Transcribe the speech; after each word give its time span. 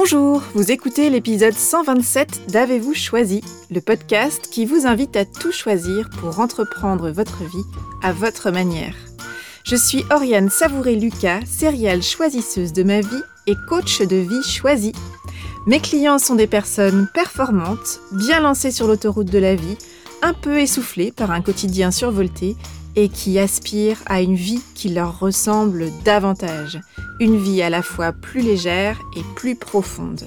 Bonjour, 0.00 0.44
vous 0.54 0.70
écoutez 0.70 1.10
l'épisode 1.10 1.54
127 1.54 2.52
d'Avez-vous 2.52 2.94
choisi, 2.94 3.42
le 3.68 3.80
podcast 3.80 4.48
qui 4.48 4.64
vous 4.64 4.86
invite 4.86 5.16
à 5.16 5.24
tout 5.24 5.50
choisir 5.50 6.08
pour 6.20 6.38
entreprendre 6.38 7.10
votre 7.10 7.42
vie 7.42 7.64
à 8.00 8.12
votre 8.12 8.52
manière. 8.52 8.94
Je 9.64 9.74
suis 9.74 10.04
Oriane 10.12 10.50
Savouré-Lucas, 10.50 11.40
céréale 11.46 12.04
choisisseuse 12.04 12.72
de 12.72 12.84
ma 12.84 13.00
vie 13.00 13.22
et 13.48 13.56
coach 13.68 14.00
de 14.00 14.14
vie 14.14 14.44
choisie. 14.44 14.94
Mes 15.66 15.80
clients 15.80 16.20
sont 16.20 16.36
des 16.36 16.46
personnes 16.46 17.08
performantes, 17.12 17.98
bien 18.12 18.38
lancées 18.38 18.70
sur 18.70 18.86
l'autoroute 18.86 19.32
de 19.32 19.40
la 19.40 19.56
vie, 19.56 19.78
un 20.22 20.32
peu 20.32 20.60
essoufflées 20.60 21.10
par 21.10 21.32
un 21.32 21.40
quotidien 21.40 21.90
survolté 21.90 22.56
et 22.98 23.08
qui 23.08 23.38
aspirent 23.38 24.02
à 24.06 24.22
une 24.22 24.34
vie 24.34 24.60
qui 24.74 24.88
leur 24.88 25.20
ressemble 25.20 25.86
davantage, 26.04 26.80
une 27.20 27.38
vie 27.38 27.62
à 27.62 27.70
la 27.70 27.80
fois 27.80 28.10
plus 28.10 28.40
légère 28.40 28.98
et 29.16 29.22
plus 29.36 29.54
profonde. 29.54 30.24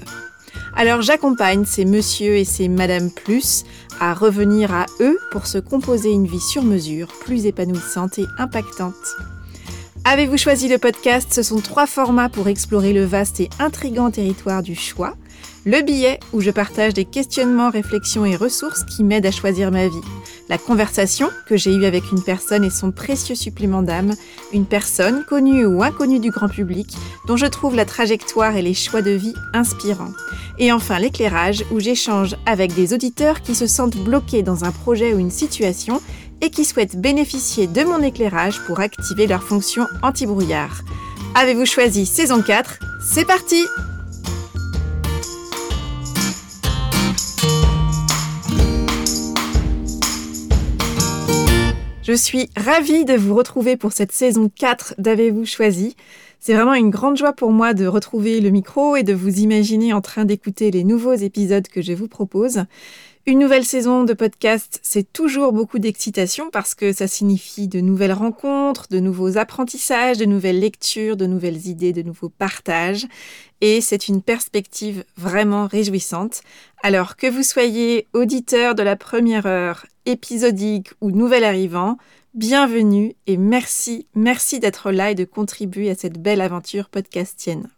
Alors 0.74 1.02
j'accompagne 1.02 1.66
ces 1.66 1.84
monsieur 1.84 2.34
et 2.34 2.46
ces 2.46 2.68
madame 2.68 3.10
plus 3.10 3.64
à 4.00 4.14
revenir 4.14 4.72
à 4.72 4.86
eux 5.00 5.18
pour 5.30 5.46
se 5.46 5.58
composer 5.58 6.12
une 6.12 6.26
vie 6.26 6.40
sur 6.40 6.62
mesure, 6.62 7.08
plus 7.08 7.44
épanouissante 7.44 8.18
et 8.18 8.24
impactante. 8.38 8.94
Avez-vous 10.06 10.38
choisi 10.38 10.66
le 10.66 10.78
podcast? 10.78 11.28
Ce 11.30 11.42
sont 11.42 11.60
trois 11.60 11.86
formats 11.86 12.30
pour 12.30 12.48
explorer 12.48 12.94
le 12.94 13.04
vaste 13.04 13.40
et 13.40 13.50
intrigant 13.58 14.10
territoire 14.10 14.62
du 14.62 14.74
choix. 14.74 15.14
Le 15.64 15.80
billet, 15.82 16.18
où 16.32 16.40
je 16.40 16.50
partage 16.50 16.92
des 16.92 17.04
questionnements, 17.04 17.70
réflexions 17.70 18.24
et 18.24 18.34
ressources 18.34 18.82
qui 18.82 19.04
m'aident 19.04 19.26
à 19.26 19.30
choisir 19.30 19.70
ma 19.70 19.86
vie. 19.86 20.00
La 20.48 20.58
conversation, 20.58 21.30
que 21.46 21.56
j'ai 21.56 21.72
eue 21.72 21.84
avec 21.84 22.10
une 22.10 22.22
personne 22.22 22.64
et 22.64 22.70
son 22.70 22.90
précieux 22.90 23.36
supplément 23.36 23.82
d'âme. 23.82 24.12
Une 24.52 24.66
personne, 24.66 25.24
connue 25.28 25.64
ou 25.64 25.84
inconnue 25.84 26.18
du 26.18 26.30
grand 26.30 26.48
public, 26.48 26.88
dont 27.28 27.36
je 27.36 27.46
trouve 27.46 27.76
la 27.76 27.84
trajectoire 27.84 28.56
et 28.56 28.62
les 28.62 28.74
choix 28.74 29.02
de 29.02 29.12
vie 29.12 29.34
inspirants. 29.54 30.12
Et 30.58 30.72
enfin 30.72 30.98
l'éclairage, 30.98 31.64
où 31.70 31.78
j'échange 31.78 32.34
avec 32.44 32.74
des 32.74 32.92
auditeurs 32.92 33.40
qui 33.40 33.54
se 33.54 33.68
sentent 33.68 33.96
bloqués 33.96 34.42
dans 34.42 34.64
un 34.64 34.72
projet 34.72 35.14
ou 35.14 35.18
une 35.18 35.30
situation 35.30 36.02
et 36.40 36.50
qui 36.50 36.64
souhaitent 36.64 37.00
bénéficier 37.00 37.68
de 37.68 37.84
mon 37.84 38.02
éclairage 38.02 38.60
pour 38.66 38.80
activer 38.80 39.28
leur 39.28 39.44
fonction 39.44 39.86
anti-brouillard. 40.02 40.82
Avez-vous 41.36 41.66
choisi 41.66 42.04
saison 42.04 42.42
4 42.42 42.80
C'est 43.00 43.24
parti 43.24 43.64
Je 52.02 52.14
suis 52.14 52.50
ravie 52.56 53.04
de 53.04 53.14
vous 53.14 53.32
retrouver 53.32 53.76
pour 53.76 53.92
cette 53.92 54.10
saison 54.10 54.50
4 54.52 54.96
d'Avez-vous 54.98 55.46
choisi 55.46 55.94
C'est 56.40 56.52
vraiment 56.52 56.74
une 56.74 56.90
grande 56.90 57.16
joie 57.16 57.32
pour 57.32 57.52
moi 57.52 57.74
de 57.74 57.86
retrouver 57.86 58.40
le 58.40 58.50
micro 58.50 58.96
et 58.96 59.04
de 59.04 59.12
vous 59.12 59.38
imaginer 59.38 59.92
en 59.92 60.00
train 60.00 60.24
d'écouter 60.24 60.72
les 60.72 60.82
nouveaux 60.82 61.14
épisodes 61.14 61.68
que 61.68 61.80
je 61.80 61.92
vous 61.92 62.08
propose. 62.08 62.64
Une 63.24 63.38
nouvelle 63.38 63.64
saison 63.64 64.02
de 64.02 64.14
podcast, 64.14 64.80
c'est 64.82 65.12
toujours 65.12 65.52
beaucoup 65.52 65.78
d'excitation 65.78 66.50
parce 66.50 66.74
que 66.74 66.92
ça 66.92 67.06
signifie 67.06 67.68
de 67.68 67.80
nouvelles 67.80 68.12
rencontres, 68.12 68.88
de 68.90 68.98
nouveaux 68.98 69.38
apprentissages, 69.38 70.18
de 70.18 70.24
nouvelles 70.24 70.58
lectures, 70.58 71.16
de 71.16 71.26
nouvelles 71.26 71.68
idées, 71.68 71.92
de 71.92 72.02
nouveaux 72.02 72.30
partages. 72.30 73.06
Et 73.62 73.80
c'est 73.80 74.08
une 74.08 74.22
perspective 74.22 75.04
vraiment 75.16 75.68
réjouissante. 75.68 76.42
Alors 76.82 77.16
que 77.16 77.28
vous 77.28 77.44
soyez 77.44 78.08
auditeur 78.12 78.74
de 78.74 78.82
la 78.82 78.96
première 78.96 79.46
heure, 79.46 79.86
épisodique 80.04 80.90
ou 81.00 81.12
nouvel 81.12 81.44
arrivant, 81.44 81.96
bienvenue 82.34 83.14
et 83.28 83.36
merci, 83.36 84.08
merci 84.16 84.58
d'être 84.58 84.90
là 84.90 85.12
et 85.12 85.14
de 85.14 85.24
contribuer 85.24 85.90
à 85.90 85.94
cette 85.94 86.20
belle 86.20 86.40
aventure 86.40 86.88
podcastienne. 86.88 87.70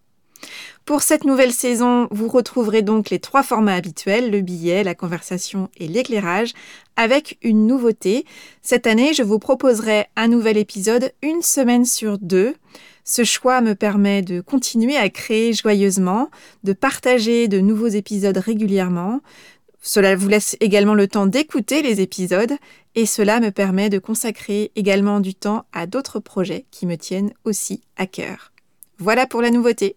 Pour 0.87 1.03
cette 1.03 1.25
nouvelle 1.25 1.53
saison, 1.53 2.09
vous 2.11 2.29
retrouverez 2.29 2.81
donc 2.81 3.11
les 3.11 3.19
trois 3.19 3.43
formats 3.43 3.75
habituels, 3.75 4.31
le 4.31 4.41
billet, 4.41 4.85
la 4.85 4.95
conversation 4.95 5.69
et 5.77 5.87
l'éclairage, 5.87 6.53
avec 6.97 7.39
une 7.42 7.67
nouveauté. 7.67 8.25
Cette 8.63 8.87
année, 8.87 9.13
je 9.13 9.23
vous 9.23 9.39
proposerai 9.39 10.07
un 10.17 10.29
nouvel 10.29 10.57
épisode 10.57 11.13
une 11.20 11.42
semaine 11.42 11.85
sur 11.85 12.19
deux. 12.19 12.55
Ce 13.07 13.23
choix 13.23 13.61
me 13.61 13.75
permet 13.75 14.23
de 14.23 14.41
continuer 14.41 14.97
à 14.97 15.11
créer 15.11 15.53
joyeusement, 15.53 16.31
de 16.63 16.73
partager 16.73 17.48
de 17.48 17.61
nouveaux 17.61 17.89
épisodes 17.89 18.39
régulièrement. 18.39 19.20
Cela 19.83 20.17
vous 20.17 20.29
laisse 20.29 20.57
également 20.61 20.95
le 20.95 21.07
temps 21.07 21.27
d'écouter 21.27 21.83
les 21.83 22.01
épisodes 22.01 22.55
et 22.95 23.05
cela 23.05 23.41
me 23.41 23.51
permet 23.51 23.91
de 23.91 23.98
consacrer 23.98 24.73
également 24.75 25.20
du 25.20 25.35
temps 25.35 25.67
à 25.75 25.87
d'autres 25.87 26.19
projets 26.19 26.64
qui 26.70 26.87
me 26.87 26.97
tiennent 26.97 27.35
aussi 27.45 27.83
à 27.98 28.07
cœur. 28.07 28.53
Voilà 28.98 29.27
pour 29.27 29.43
la 29.43 29.51
nouveauté. 29.51 29.97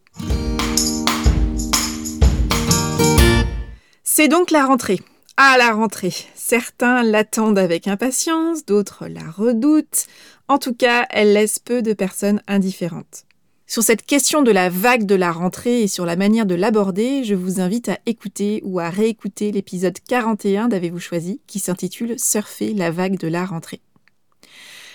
C'est 4.03 4.28
donc 4.28 4.51
la 4.51 4.66
rentrée. 4.66 5.00
À 5.38 5.57
la 5.57 5.72
rentrée. 5.72 6.13
Certains 6.50 7.03
l'attendent 7.03 7.59
avec 7.59 7.90
impatience, 7.90 8.66
d'autres 8.66 9.09
la 9.09 9.30
redoutent. 9.30 10.06
En 10.47 10.58
tout 10.58 10.74
cas, 10.74 11.06
elle 11.09 11.34
laisse 11.34 11.59
peu 11.59 11.81
de 11.81 11.91
personnes 11.91 12.41
indifférentes. 12.47 13.25
Sur 13.66 13.84
cette 13.84 14.06
question 14.06 14.44
de 14.44 14.52
la 14.52 14.69
vague 14.69 15.06
de 15.06 15.16
la 15.16 15.34
rentrée 15.34 15.81
et 15.81 15.90
sur 15.90 16.06
la 16.06 16.16
manière 16.16 16.46
de 16.46 16.56
l'aborder, 16.56 17.25
je 17.25 17.35
vous 17.35 17.59
invite 17.59 17.90
à 17.90 17.97
écouter 18.06 18.62
ou 18.63 18.80
à 18.80 18.90
réécouter 18.90 19.52
l'épisode 19.52 19.97
41 20.08 20.69
d'Avez-vous 20.69 21.02
choisi 21.02 21.41
qui 21.47 21.59
s'intitule 21.59 22.18
Surfer 22.18 22.74
la 22.74 22.91
vague 22.91 23.19
de 23.19 23.28
la 23.28 23.44
rentrée. 23.44 23.81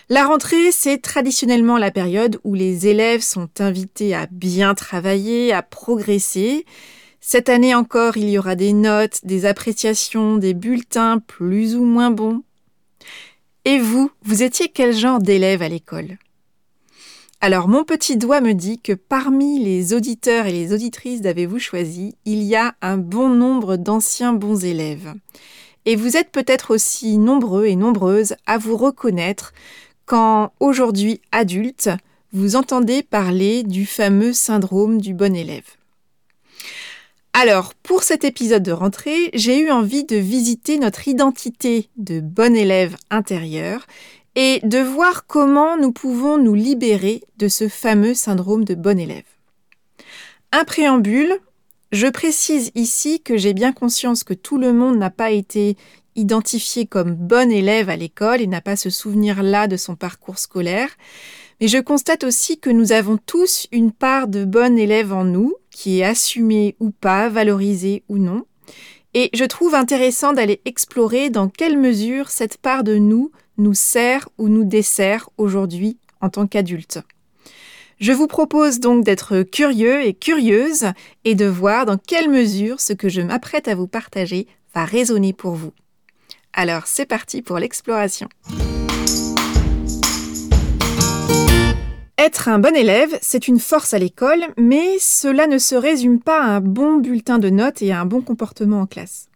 La 0.09 0.25
rentrée, 0.25 0.73
c'est 0.73 1.03
traditionnellement 1.03 1.77
la 1.77 1.91
période 1.91 2.41
où 2.45 2.55
les 2.55 2.87
élèves 2.87 3.21
sont 3.21 3.51
invités 3.59 4.15
à 4.15 4.27
bien 4.31 4.75
travailler, 4.75 5.53
à 5.53 5.61
progresser, 5.61 6.65
cette 7.25 7.49
année 7.49 7.73
encore, 7.73 8.17
il 8.17 8.29
y 8.29 8.37
aura 8.37 8.57
des 8.57 8.73
notes, 8.73 9.21
des 9.23 9.47
appréciations, 9.47 10.37
des 10.37 10.55
bulletins 10.55 11.21
plus 11.21 11.77
ou 11.77 11.85
moins 11.85 12.11
bons. 12.11 12.43
Et 13.65 13.79
vous, 13.79 14.11
vous 14.23 14.43
étiez 14.43 14.69
quel 14.69 14.93
genre 14.93 15.21
d'élève 15.21 15.63
à 15.63 15.69
l'école? 15.69 16.19
Alors 17.41 17.69
mon 17.69 17.85
petit 17.85 18.17
doigt 18.17 18.41
me 18.41 18.55
dit 18.55 18.81
que 18.81 18.93
parmi 18.93 19.63
les 19.63 19.95
auditeurs 19.95 20.47
et 20.47 20.53
les 20.53 20.73
auditrices 20.73 21.21
d'Avez-vous 21.21 21.61
choisi, 21.61 22.17
il 22.25 22.43
y 22.43 22.57
a 22.57 22.75
un 22.83 22.99
bon 22.99 23.29
nombre 23.29 23.77
d'anciens 23.77 24.33
bons 24.33 24.65
élèves. 24.65 25.15
Et 25.87 25.95
vous 25.95 26.17
êtes 26.17 26.31
peut-être 26.33 26.75
aussi 26.75 27.19
nombreux 27.19 27.67
et 27.67 27.77
nombreuses 27.77 28.35
à 28.47 28.59
vous 28.59 28.77
reconnaître 28.77 29.53
quand, 30.07 30.53
aujourd'hui 30.59 31.21
adulte, 31.31 31.89
vous 32.33 32.57
entendez 32.57 33.05
parler 33.05 33.63
du 33.63 33.87
fameux 33.87 34.33
syndrome 34.33 35.01
du 35.01 35.15
bon 35.15 35.37
élève. 35.37 35.77
Alors, 37.35 37.73
pour 37.75 38.03
cet 38.03 38.25
épisode 38.25 38.63
de 38.63 38.73
rentrée, 38.73 39.31
j'ai 39.33 39.59
eu 39.59 39.71
envie 39.71 40.05
de 40.05 40.17
visiter 40.17 40.79
notre 40.79 41.09
identité 41.09 41.89
de 41.97 42.21
bon 42.21 42.55
élève 42.55 42.97
intérieur 43.11 43.87
et 44.35 44.61
de 44.65 44.79
voir 44.79 45.27
comment 45.27 45.79
nous 45.79 45.93
pouvons 45.93 46.37
nous 46.37 46.55
libérer 46.55 47.23
de 47.39 47.49
ce 47.49 47.69
fameux 47.69 48.13
syndrome 48.13 48.65
de 48.65 48.75
bon 48.75 48.99
élève. 48.99 49.25
Un 50.53 50.65
préambule, 50.65 51.39
je 51.91 52.07
précise 52.07 52.71
ici 52.75 53.23
que 53.23 53.39
j'ai 53.39 53.55
bien 53.55 53.73
conscience 53.73 54.25
que 54.25 54.35
tout 54.35 54.59
le 54.59 54.75
monde 54.75 54.99
n'a 54.99 55.11
pas 55.11 55.31
été 55.31 55.79
identifié 56.17 56.85
comme 56.85 57.15
bon 57.15 57.51
élève 57.51 57.89
à 57.89 57.97
l'école 57.97 58.43
et 58.43 58.47
n'a 58.47 58.61
pas 58.61 58.77
ce 58.77 58.91
souvenir-là 58.91 59.69
de 59.69 59.79
son 59.79 59.97
parcours 59.97 60.39
scolaire, 60.39 60.91
mais 61.63 61.69
je 61.69 61.79
constate 61.79 62.25
aussi 62.25 62.59
que 62.59 62.69
nous 62.69 62.93
avons 62.93 63.17
tous 63.17 63.69
une 63.73 63.93
part 63.93 64.29
de 64.29 64.45
bon 64.45 64.77
élève 64.77 65.15
en 65.15 65.25
nous, 65.25 65.55
qui 65.83 65.99
est 65.99 66.05
assumé 66.05 66.77
ou 66.79 66.93
pas, 66.93 67.29
valorisé 67.29 68.05
ou 68.09 68.19
non. 68.19 68.45
Et 69.15 69.31
je 69.35 69.43
trouve 69.43 69.75
intéressant 69.75 70.33
d'aller 70.33 70.61
explorer 70.65 71.29
dans 71.29 71.49
quelle 71.49 71.77
mesure 71.77 72.31
cette 72.31 72.59
part 72.59 72.85
de 72.85 72.99
nous 72.99 73.33
nous 73.59 73.75
sert 73.75 74.29
ou 74.39 74.49
nous 74.49 74.63
dessert 74.63 75.29
aujourd'hui 75.39 75.99
en 76.21 76.29
tant 76.29 76.47
qu'adulte. 76.47 77.01
Je 77.99 78.13
vous 78.13 78.29
propose 78.29 78.79
donc 78.79 79.03
d'être 79.03 79.43
curieux 79.43 80.07
et 80.07 80.15
curieuse 80.15 80.93
et 81.25 81.35
de 81.35 81.47
voir 81.47 81.85
dans 81.85 81.99
quelle 81.99 82.31
mesure 82.31 82.81
ce 82.81 82.93
que 82.93 83.09
je 83.09 83.21
m'apprête 83.21 83.67
à 83.67 83.75
vous 83.75 83.89
partager 83.89 84.47
va 84.77 84.85
résonner 84.85 85.33
pour 85.33 85.57
vous. 85.57 85.73
Alors 86.53 86.87
c'est 86.87 87.07
parti 87.07 87.43
pour 87.43 87.59
l'exploration. 87.59 88.29
Être 92.19 92.49
un 92.49 92.59
bon 92.59 92.77
élève, 92.77 93.19
c'est 93.23 93.49
une 93.49 93.59
force 93.59 93.95
à 93.95 93.99
l'école, 93.99 94.45
mais 94.59 94.99
cela 94.99 95.47
ne 95.47 95.59
se 95.59 95.75
résume 95.75 96.21
pas 96.21 96.43
à 96.43 96.47
un 96.57 96.61
bon 96.61 96.99
bulletin 96.99 97.39
de 97.39 97.51
notes 97.51 97.83
et 97.83 97.93
à 97.93 98.01
un 98.01 98.07
bon 98.07 98.21
comportement 98.21 98.83
en 98.83 98.87
classe. 98.87 99.29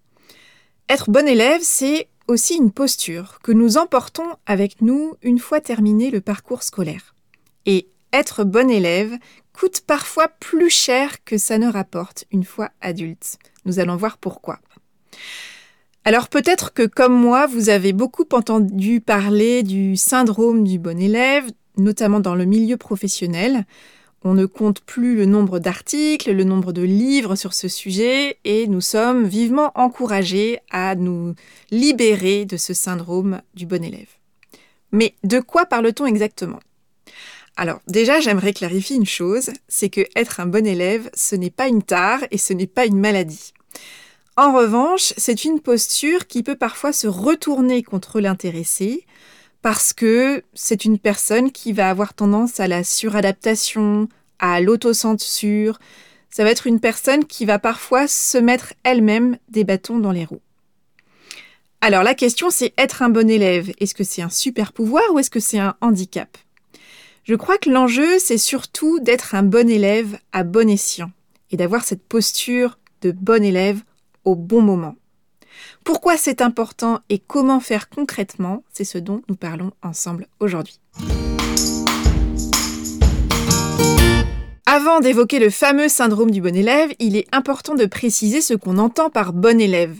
Être 0.89 1.11
bon 1.11 1.27
élève, 1.27 1.63
c'est 1.63 2.09
aussi 2.29 2.55
une 2.55 2.71
posture 2.71 3.39
que 3.43 3.53
nous 3.53 3.79
emportons 3.79 4.27
avec 4.47 4.83
nous 4.83 5.15
une 5.23 5.39
fois 5.39 5.61
terminé 5.61 6.11
le 6.11 6.21
parcours 6.21 6.63
scolaire. 6.63 7.15
Et 7.65 7.89
être 8.13 8.45
bon 8.45 8.71
élève 8.71 9.17
coûte 9.53 9.81
parfois 9.87 10.29
plus 10.29 10.71
cher 10.71 11.25
que 11.25 11.39
ça 11.39 11.59
ne 11.59 11.71
rapporte 11.71 12.25
une 12.31 12.45
fois 12.45 12.71
adulte. 12.81 13.39
Nous 13.65 13.79
allons 13.79 13.97
voir 13.97 14.19
pourquoi. 14.19 14.61
Alors 16.05 16.29
peut-être 16.29 16.73
que 16.73 16.87
comme 16.87 17.15
moi, 17.15 17.47
vous 17.47 17.69
avez 17.69 17.93
beaucoup 17.93 18.29
entendu 18.33 19.01
parler 19.01 19.63
du 19.63 19.97
syndrome 19.97 20.63
du 20.63 20.79
bon 20.79 21.01
élève, 21.01 21.51
notamment 21.77 22.21
dans 22.21 22.35
le 22.35 22.45
milieu 22.45 22.77
professionnel. 22.77 23.65
On 24.25 24.35
ne 24.35 24.47
compte 24.47 24.81
plus 24.81 25.17
le 25.17 25.27
nombre 25.27 25.59
d'articles, 25.59 26.33
le 26.33 26.45
nombre 26.45 26.73
de 26.73 26.83
livres 26.83 27.37
sur 27.37 27.55
ce 27.55 27.69
sujet 27.69 28.39
et 28.45 28.67
nous 28.67 28.81
sommes 28.81 29.25
vivement 29.25 29.73
encouragés 29.75 30.59
à 30.71 30.95
nous 30.95 31.35
libérer 31.71 32.45
de 32.45 32.57
ce 32.57 32.75
syndrome 32.75 33.41
du 33.55 33.67
bon 33.67 33.85
élève. 33.85 34.09
Mais 34.93 35.15
de 35.23 35.41
quoi 35.41 35.67
parle-t-on 35.67 36.07
exactement? 36.07 36.61
Alors 37.57 37.81
déjà, 37.87 38.21
j'aimerais 38.21 38.53
clarifier 38.53 38.97
une 38.97 39.07
chose, 39.07 39.51
c'est 39.69 39.89
que 39.89 40.03
être 40.15 40.41
un 40.41 40.47
bon 40.47 40.67
élève, 40.67 41.11
ce 41.15 41.37
n'est 41.37 41.51
pas 41.51 41.69
une 41.69 41.83
tare 41.83 42.21
et 42.31 42.39
ce 42.39 42.53
n'est 42.53 42.67
pas 42.67 42.85
une 42.85 42.99
maladie. 42.99 43.53
En 44.37 44.53
revanche, 44.53 45.15
c'est 45.17 45.47
une 45.47 45.61
posture 45.61 46.27
qui 46.27 46.43
peut 46.43 46.57
parfois 46.57 46.93
se 46.93 47.07
retourner 47.07 47.83
contre 47.83 48.21
l'intéressé 48.21 49.07
parce 49.63 49.93
que 49.93 50.43
c'est 50.55 50.85
une 50.85 50.99
personne 50.99 51.51
qui 51.51 51.73
va 51.73 51.91
avoir 51.91 52.15
tendance 52.15 52.61
à 52.61 52.69
la 52.69 52.85
suradaptation, 52.85 54.09
à 54.39 54.61
l'autocensure. 54.61 55.79
Ça 56.31 56.45
va 56.45 56.51
être 56.51 56.67
une 56.67 56.81
personne 56.81 57.25
qui 57.25 57.45
va 57.45 57.59
parfois 57.59 58.09
se 58.09 58.39
mettre 58.39 58.75
elle-même 58.85 59.39
des 59.49 59.65
bâtons 59.65 59.99
dans 59.99 60.13
les 60.13 60.25
roues. 60.25 60.41
Alors 61.81 62.03
la 62.03 62.15
question 62.15 62.51
c'est 62.51 62.73
être 62.79 63.03
un 63.03 63.09
bon 63.09 63.31
élève, 63.31 63.73
est-ce 63.79 63.95
que 63.95 64.05
c'est 64.05 64.23
un 64.23 64.31
super 64.31 64.73
pouvoir 64.73 65.05
ou 65.13 65.19
est-ce 65.19 65.31
que 65.31 65.41
c'est 65.41 65.59
un 65.59 65.77
handicap? 65.81 66.37
Je 67.25 67.35
crois 67.35 67.59
que 67.59 67.71
l'enjeu 67.71 68.19
c'est 68.19 68.39
surtout 68.39 68.99
d'être 69.01 69.35
un 69.35 69.43
bon 69.43 69.69
élève 69.69 70.19
à 70.33 70.43
bon 70.43 70.69
escient 70.69 71.11
et 71.51 71.57
d'avoir 71.57 71.85
cette 71.85 72.03
posture 72.03 72.79
de 73.03 73.13
bon 73.13 73.45
élève 73.45 73.83
au 74.25 74.35
bon 74.35 74.63
moment. 74.63 74.97
Pourquoi 75.87 76.17
c'est 76.17 76.43
important 76.43 76.99
et 77.11 77.21
comment 77.21 77.61
faire 77.61 77.89
concrètement, 77.89 78.65
c'est 78.73 78.83
ce 78.83 78.99
dont 78.99 79.23
nous 79.29 79.37
parlons 79.37 79.71
ensemble 79.85 80.27
aujourd'hui. 80.41 80.81
Avant 84.67 84.99
d'évoquer 84.99 85.39
le 85.39 85.49
fameux 85.49 85.89
syndrome 85.89 86.33
du 86.33 86.41
bon 86.41 86.57
élève, 86.57 86.91
il 86.99 87.15
est 87.15 87.29
important 87.31 87.77
de 87.77 87.87
préciser 87.87 88.41
ce 88.41 88.55
qu'on 88.55 88.79
entend 88.79 89.11
par 89.11 89.33
bon 89.33 89.61
élève. 89.61 89.97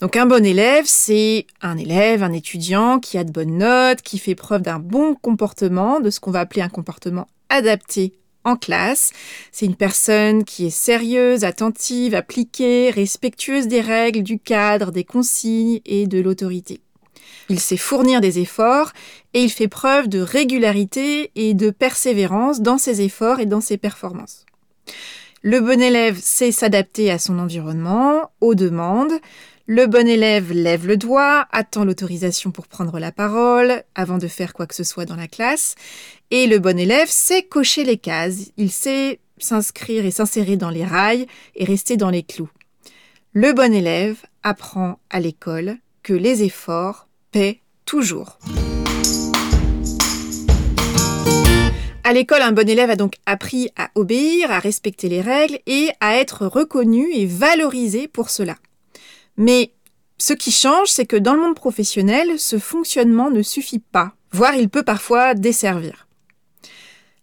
Donc 0.00 0.16
un 0.16 0.24
bon 0.24 0.46
élève, 0.46 0.84
c'est 0.86 1.46
un 1.60 1.76
élève, 1.76 2.22
un 2.22 2.32
étudiant 2.32 2.98
qui 2.98 3.18
a 3.18 3.24
de 3.24 3.32
bonnes 3.32 3.58
notes, 3.58 4.00
qui 4.00 4.16
fait 4.16 4.34
preuve 4.34 4.62
d'un 4.62 4.78
bon 4.78 5.14
comportement, 5.14 6.00
de 6.00 6.08
ce 6.08 6.20
qu'on 6.20 6.30
va 6.30 6.40
appeler 6.40 6.62
un 6.62 6.70
comportement 6.70 7.28
adapté 7.50 8.14
en 8.44 8.56
classe. 8.56 9.12
C'est 9.50 9.66
une 9.66 9.76
personne 9.76 10.44
qui 10.44 10.66
est 10.66 10.70
sérieuse, 10.70 11.44
attentive, 11.44 12.14
appliquée, 12.14 12.90
respectueuse 12.90 13.68
des 13.68 13.80
règles, 13.80 14.22
du 14.22 14.38
cadre, 14.38 14.92
des 14.92 15.04
consignes 15.04 15.80
et 15.84 16.06
de 16.06 16.20
l'autorité. 16.20 16.80
Il 17.48 17.60
sait 17.60 17.76
fournir 17.76 18.20
des 18.20 18.38
efforts 18.38 18.92
et 19.34 19.42
il 19.42 19.50
fait 19.50 19.68
preuve 19.68 20.08
de 20.08 20.20
régularité 20.20 21.30
et 21.34 21.54
de 21.54 21.70
persévérance 21.70 22.60
dans 22.60 22.78
ses 22.78 23.00
efforts 23.02 23.40
et 23.40 23.46
dans 23.46 23.60
ses 23.60 23.76
performances. 23.76 24.46
Le 25.42 25.60
bon 25.60 25.80
élève 25.80 26.18
sait 26.20 26.52
s'adapter 26.52 27.10
à 27.10 27.18
son 27.18 27.40
environnement, 27.40 28.30
aux 28.40 28.54
demandes, 28.54 29.12
le 29.66 29.86
bon 29.86 30.08
élève 30.08 30.52
lève 30.52 30.86
le 30.86 30.96
doigt, 30.96 31.46
attend 31.52 31.84
l'autorisation 31.84 32.50
pour 32.50 32.66
prendre 32.66 32.98
la 32.98 33.12
parole 33.12 33.84
avant 33.94 34.18
de 34.18 34.26
faire 34.26 34.54
quoi 34.54 34.66
que 34.66 34.74
ce 34.74 34.84
soit 34.84 35.04
dans 35.04 35.16
la 35.16 35.28
classe. 35.28 35.76
Et 36.30 36.46
le 36.46 36.58
bon 36.58 36.78
élève 36.78 37.08
sait 37.08 37.42
cocher 37.42 37.84
les 37.84 37.98
cases, 37.98 38.50
il 38.56 38.70
sait 38.70 39.20
s'inscrire 39.38 40.04
et 40.04 40.10
s'insérer 40.10 40.56
dans 40.56 40.70
les 40.70 40.84
rails 40.84 41.26
et 41.54 41.64
rester 41.64 41.96
dans 41.96 42.10
les 42.10 42.22
clous. 42.22 42.50
Le 43.32 43.52
bon 43.52 43.72
élève 43.72 44.18
apprend 44.42 44.98
à 45.10 45.20
l'école 45.20 45.76
que 46.02 46.12
les 46.12 46.42
efforts 46.42 47.08
paient 47.30 47.60
toujours. 47.84 48.38
À 52.04 52.12
l'école, 52.12 52.42
un 52.42 52.52
bon 52.52 52.68
élève 52.68 52.90
a 52.90 52.96
donc 52.96 53.14
appris 53.26 53.70
à 53.76 53.90
obéir, 53.94 54.50
à 54.50 54.58
respecter 54.58 55.08
les 55.08 55.20
règles 55.20 55.60
et 55.66 55.90
à 56.00 56.16
être 56.16 56.46
reconnu 56.46 57.08
et 57.14 57.26
valorisé 57.26 58.08
pour 58.08 58.28
cela. 58.28 58.56
Mais 59.36 59.72
ce 60.18 60.32
qui 60.32 60.52
change, 60.52 60.88
c'est 60.88 61.06
que 61.06 61.16
dans 61.16 61.34
le 61.34 61.40
monde 61.40 61.56
professionnel, 61.56 62.38
ce 62.38 62.58
fonctionnement 62.58 63.30
ne 63.30 63.42
suffit 63.42 63.80
pas, 63.80 64.12
voire 64.30 64.54
il 64.54 64.68
peut 64.68 64.82
parfois 64.84 65.34
desservir. 65.34 66.06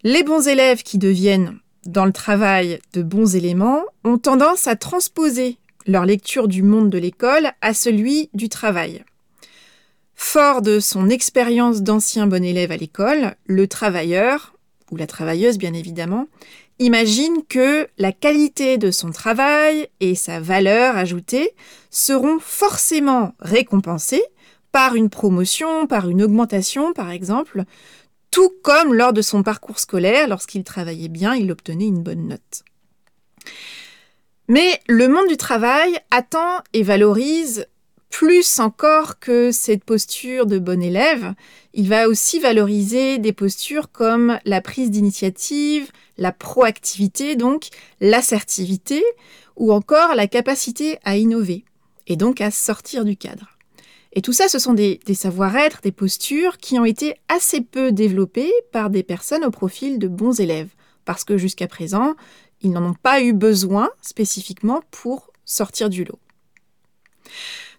Les 0.04 0.24
bons 0.24 0.48
élèves 0.48 0.84
qui 0.84 0.98
deviennent, 0.98 1.60
dans 1.86 2.06
le 2.06 2.12
travail, 2.12 2.80
de 2.94 3.02
bons 3.02 3.36
éléments, 3.36 3.84
ont 4.04 4.18
tendance 4.18 4.68
à 4.68 4.76
transposer 4.76 5.58
leur 5.88 6.06
lecture 6.06 6.48
du 6.48 6.64
monde 6.64 6.90
de 6.90 6.98
l'école 6.98 7.52
à 7.62 7.74
celui 7.74 8.30
du 8.34 8.50
travail. 8.50 9.04
Fort 10.16 10.62
de 10.62 10.80
son 10.80 11.10
expérience 11.10 11.82
d'ancien 11.82 12.28
bon 12.28 12.44
élève 12.44 12.72
à 12.72 12.78
l'école, 12.78 13.36
le 13.46 13.68
travailleur, 13.68 14.54
ou 14.92 14.98
la 14.98 15.08
travailleuse 15.08 15.58
bien 15.58 15.74
évidemment, 15.74 16.28
imagine 16.80 17.44
que 17.48 17.88
la 17.98 18.12
qualité 18.12 18.78
de 18.78 18.92
son 18.92 19.12
travail 19.12 19.88
et 20.00 20.16
sa 20.16 20.40
valeur 20.40 20.96
ajoutée 20.96 21.52
seront 21.90 22.40
forcément 22.40 23.34
récompensées 23.40 24.24
par 24.72 24.96
une 24.96 25.10
promotion, 25.10 25.88
par 25.88 26.10
une 26.10 26.24
augmentation 26.24 26.94
par 26.94 27.12
exemple, 27.12 27.64
tout 28.32 28.52
comme 28.64 28.94
lors 28.94 29.14
de 29.14 29.22
son 29.22 29.44
parcours 29.44 29.80
scolaire, 29.80 30.28
lorsqu'il 30.28 30.64
travaillait 30.64 31.10
bien, 31.10 31.36
il 31.36 31.52
obtenait 31.52 31.88
une 31.88 32.04
bonne 32.04 32.28
note. 32.28 32.64
Mais 34.48 34.80
le 34.88 35.08
monde 35.08 35.28
du 35.28 35.38
travail 35.38 36.00
attend 36.12 36.62
et 36.74 36.84
valorise 36.84 37.68
plus 38.10 38.60
encore 38.60 39.20
que 39.20 39.52
cette 39.52 39.84
posture 39.84 40.48
de 40.48 40.58
bon 40.58 40.82
élève, 40.82 41.34
il 41.74 41.88
va 41.88 42.08
aussi 42.08 42.40
valoriser 42.40 43.20
des 43.20 43.34
postures 43.34 43.92
comme 43.92 44.40
la 44.46 44.62
prise 44.62 44.90
d'initiative, 44.90 45.92
la 46.20 46.32
proactivité, 46.32 47.36
donc 47.36 47.70
l'assertivité, 48.00 49.04
ou 49.56 49.74
encore 49.74 50.14
la 50.14 50.28
capacité 50.28 51.00
à 51.04 51.18
innover, 51.18 51.66
et 52.08 52.16
donc 52.16 52.42
à 52.42 52.52
sortir 52.52 53.06
du 53.06 53.18
cadre. 53.18 53.58
Et 54.14 54.22
tout 54.22 54.34
ça, 54.34 54.48
ce 54.48 54.60
sont 54.60 54.74
des, 54.74 55.00
savoir-être, 55.14 55.82
des 55.82 55.92
postures 55.92 56.58
qui 56.58 56.80
ont 56.80 56.86
été 56.86 57.16
assez 57.28 57.62
peu 57.62 57.92
développées 57.92 58.52
par 58.72 58.90
des 58.90 59.04
personnes 59.04 59.46
au 59.46 59.52
profil 59.52 60.00
de 60.00 60.08
bons 60.08 60.40
élèves, 60.40 60.70
parce 61.06 61.24
que 61.24 61.38
jusqu'à 61.38 61.68
présent, 61.68 62.16
ils 62.62 62.72
n'en 62.72 62.92
ont 62.92 62.96
pas 62.96 63.22
eu 63.22 63.34
besoin 63.34 63.90
spécifiquement 64.02 64.82
pour 64.92 65.32
sortir 65.46 65.90
du 65.90 66.04
lot. 66.04 66.20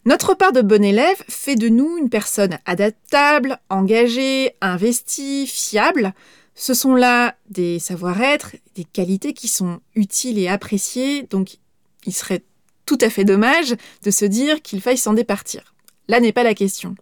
Notre 0.06 0.34
part 0.34 0.52
de 0.52 0.62
bon 0.62 0.82
élève 0.82 1.22
fait 1.28 1.56
de 1.56 1.68
nous 1.68 1.98
une 1.98 2.08
personne 2.08 2.58
adaptable, 2.64 3.58
engagée, 3.68 4.56
investie, 4.62 5.46
fiable. 5.46 6.14
Ce 6.62 6.74
sont 6.74 6.94
là 6.94 7.36
des 7.48 7.78
savoir-être, 7.78 8.54
des 8.74 8.84
qualités 8.84 9.32
qui 9.32 9.48
sont 9.48 9.80
utiles 9.94 10.38
et 10.38 10.46
appréciées, 10.46 11.22
donc 11.22 11.56
il 12.04 12.12
serait 12.12 12.44
tout 12.84 12.98
à 13.00 13.08
fait 13.08 13.24
dommage 13.24 13.74
de 14.02 14.10
se 14.10 14.26
dire 14.26 14.60
qu'il 14.60 14.82
faille 14.82 14.98
s'en 14.98 15.14
départir. 15.14 15.74
Là 16.06 16.20
n'est 16.20 16.34
pas 16.34 16.42
la 16.42 16.52
question. 16.52 16.96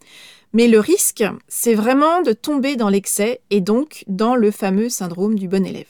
Mais 0.52 0.68
le 0.68 0.78
risque, 0.78 1.24
c'est 1.48 1.74
vraiment 1.74 2.22
de 2.22 2.32
tomber 2.32 2.76
dans 2.76 2.88
l'excès 2.88 3.40
et 3.50 3.60
donc 3.60 4.04
dans 4.06 4.36
le 4.36 4.52
fameux 4.52 4.88
syndrome 4.88 5.34
du 5.34 5.48
bon 5.48 5.66
élève. 5.66 5.88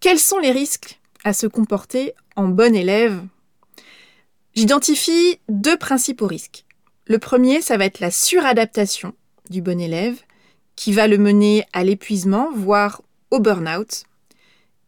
Quels 0.00 0.18
sont 0.18 0.38
les 0.38 0.52
risques 0.52 0.98
à 1.24 1.34
se 1.34 1.46
comporter 1.46 2.14
en 2.36 2.48
bon 2.48 2.74
élève? 2.74 3.22
J'identifie 4.54 5.40
deux 5.50 5.76
principaux 5.76 6.26
risques. 6.26 6.64
Le 7.04 7.18
premier, 7.18 7.60
ça 7.60 7.76
va 7.76 7.84
être 7.84 8.00
la 8.00 8.10
suradaptation 8.10 9.12
du 9.50 9.62
bon 9.62 9.80
élève, 9.80 10.20
qui 10.76 10.92
va 10.92 11.06
le 11.06 11.18
mener 11.18 11.64
à 11.72 11.84
l'épuisement, 11.84 12.50
voire 12.54 13.02
au 13.30 13.40
burn-out. 13.40 14.04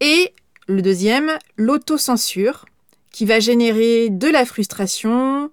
Et 0.01 0.33
le 0.67 0.83
deuxième, 0.83 1.39
l'autocensure, 1.57 2.67
qui 3.11 3.25
va 3.25 3.41
générer 3.41 4.11
de 4.11 4.29
la 4.29 4.45
frustration, 4.45 5.51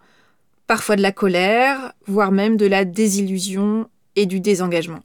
parfois 0.68 0.96
de 0.96 1.02
la 1.02 1.12
colère, 1.12 1.94
voire 2.08 2.32
même 2.32 2.58
de 2.58 2.66
la 2.66 2.84
désillusion 2.86 3.90
et 4.16 4.26
du 4.26 4.40
désengagement. 4.40 5.02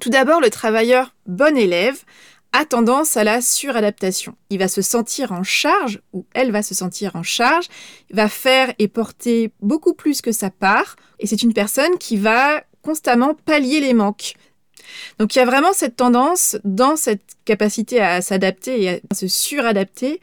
Tout 0.00 0.10
d'abord, 0.10 0.40
le 0.40 0.50
travailleur 0.50 1.14
bon 1.26 1.56
élève 1.56 2.02
a 2.52 2.64
tendance 2.66 3.16
à 3.16 3.24
la 3.24 3.40
suradaptation. 3.40 4.36
Il 4.50 4.58
va 4.58 4.68
se 4.68 4.82
sentir 4.82 5.32
en 5.32 5.42
charge, 5.42 6.00
ou 6.12 6.26
elle 6.34 6.52
va 6.52 6.62
se 6.62 6.74
sentir 6.74 7.16
en 7.16 7.22
charge, 7.22 7.66
va 8.12 8.28
faire 8.28 8.72
et 8.78 8.88
porter 8.88 9.52
beaucoup 9.60 9.94
plus 9.94 10.20
que 10.20 10.32
sa 10.32 10.50
part, 10.50 10.96
et 11.18 11.26
c'est 11.26 11.42
une 11.42 11.54
personne 11.54 11.96
qui 11.98 12.16
va 12.16 12.62
constamment 12.82 13.34
pallier 13.34 13.80
les 13.80 13.94
manques. 13.94 14.34
Donc 15.18 15.34
il 15.34 15.38
y 15.38 15.42
a 15.42 15.46
vraiment 15.46 15.72
cette 15.72 15.96
tendance, 15.96 16.56
dans 16.64 16.96
cette 16.96 17.36
capacité 17.44 18.00
à 18.00 18.20
s'adapter 18.20 18.82
et 18.82 19.02
à 19.10 19.14
se 19.14 19.28
suradapter, 19.28 20.20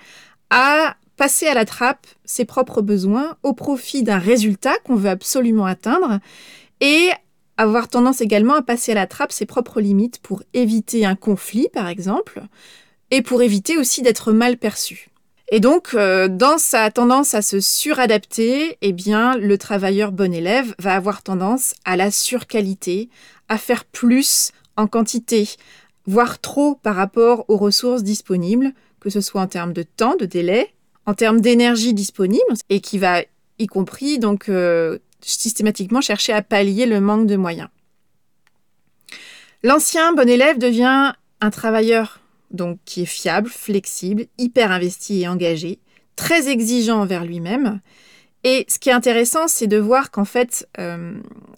à 0.49 0.95
passer 1.17 1.47
à 1.47 1.53
la 1.53 1.65
trappe 1.65 2.05
ses 2.25 2.45
propres 2.45 2.81
besoins 2.81 3.37
au 3.43 3.53
profit 3.53 4.03
d'un 4.03 4.19
résultat 4.19 4.77
qu'on 4.85 4.95
veut 4.95 5.09
absolument 5.09 5.65
atteindre, 5.65 6.19
et 6.81 7.09
avoir 7.59 7.89
tendance 7.89 8.21
également 8.21 8.53
à 8.53 8.61
passer 8.61 8.93
à 8.93 8.95
la 8.95 9.05
trappe 9.05 9.33
ses 9.33 9.45
propres 9.45 9.81
limites 9.81 10.19
pour 10.19 10.43
éviter 10.53 11.05
un 11.05 11.15
conflit, 11.15 11.67
par 11.73 11.89
exemple, 11.89 12.41
et 13.11 13.21
pour 13.21 13.41
éviter 13.41 13.77
aussi 13.77 14.01
d'être 14.01 14.31
mal 14.31 14.55
perçu. 14.55 15.09
Et 15.51 15.59
donc, 15.59 15.89
euh, 15.93 16.29
dans 16.29 16.57
sa 16.57 16.89
tendance 16.89 17.33
à 17.33 17.41
se 17.41 17.59
suradapter, 17.59 18.77
eh 18.81 18.93
bien, 18.93 19.35
le 19.35 19.57
travailleur 19.57 20.13
bon 20.13 20.33
élève 20.33 20.73
va 20.79 20.95
avoir 20.95 21.21
tendance 21.21 21.73
à 21.83 21.97
la 21.97 22.11
surqualité, 22.11 23.09
à 23.49 23.57
faire 23.57 23.83
plus 23.83 24.53
en 24.77 24.87
quantité, 24.87 25.49
voire 26.05 26.39
trop 26.39 26.75
par 26.75 26.95
rapport 26.95 27.43
aux 27.49 27.57
ressources 27.57 28.03
disponibles, 28.03 28.71
que 29.01 29.09
ce 29.09 29.19
soit 29.19 29.41
en 29.41 29.47
termes 29.47 29.73
de 29.73 29.83
temps, 29.83 30.15
de 30.15 30.25
délai, 30.25 30.69
en 31.05 31.13
termes 31.13 31.41
d'énergie 31.41 31.93
disponible, 31.93 32.53
et 32.69 32.79
qui 32.79 32.99
va 32.99 33.23
y 33.57 33.67
compris 33.67 34.17
donc 34.17 34.47
euh, 34.47 34.99
systématiquement 35.21 36.01
chercher 36.01 36.33
à 36.33 36.41
pallier 36.41 36.85
le 36.85 37.01
manque 37.01 37.27
de 37.27 37.35
moyens. 37.35 37.69
L'ancien 39.63 40.13
bon 40.13 40.29
élève 40.29 40.57
devient 40.57 41.13
un 41.41 41.49
travailleur 41.49 42.19
donc 42.51 42.79
qui 42.85 43.03
est 43.03 43.05
fiable, 43.05 43.49
flexible, 43.49 44.25
hyper 44.37 44.71
investi 44.71 45.21
et 45.21 45.27
engagé, 45.27 45.79
très 46.15 46.49
exigeant 46.49 47.01
envers 47.01 47.25
lui-même. 47.25 47.79
Et 48.43 48.65
ce 48.69 48.79
qui 48.79 48.89
est 48.89 48.93
intéressant, 48.93 49.47
c'est 49.47 49.67
de 49.67 49.77
voir 49.77 50.11
qu'en 50.11 50.25
fait, 50.25 50.67
euh, 50.79 51.13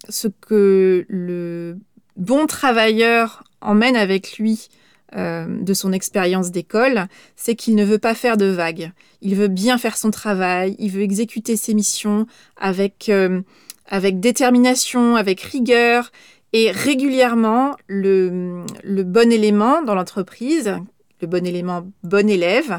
ce 0.08 0.28
que 0.28 1.06
le 1.08 1.78
bon 2.16 2.46
travailleur 2.46 3.44
emmène 3.60 3.96
avec 3.96 4.38
lui 4.38 4.68
de 5.14 5.74
son 5.74 5.92
expérience 5.92 6.50
d'école, 6.50 7.06
c'est 7.36 7.54
qu'il 7.54 7.74
ne 7.74 7.84
veut 7.84 7.98
pas 7.98 8.14
faire 8.14 8.36
de 8.36 8.46
vagues. 8.46 8.92
Il 9.20 9.34
veut 9.34 9.48
bien 9.48 9.78
faire 9.78 9.96
son 9.96 10.10
travail, 10.10 10.74
il 10.78 10.90
veut 10.90 11.02
exécuter 11.02 11.56
ses 11.56 11.74
missions 11.74 12.26
avec, 12.56 13.08
euh, 13.08 13.42
avec 13.86 14.20
détermination, 14.20 15.16
avec 15.16 15.40
rigueur, 15.40 16.10
et 16.52 16.70
régulièrement, 16.70 17.76
le, 17.86 18.64
bon 18.84 19.32
élément 19.32 19.82
dans 19.82 19.94
l'entreprise, 19.94 20.76
le 21.20 21.26
bon 21.26 21.46
élément 21.46 21.86
bon 22.02 22.28
élève, 22.28 22.78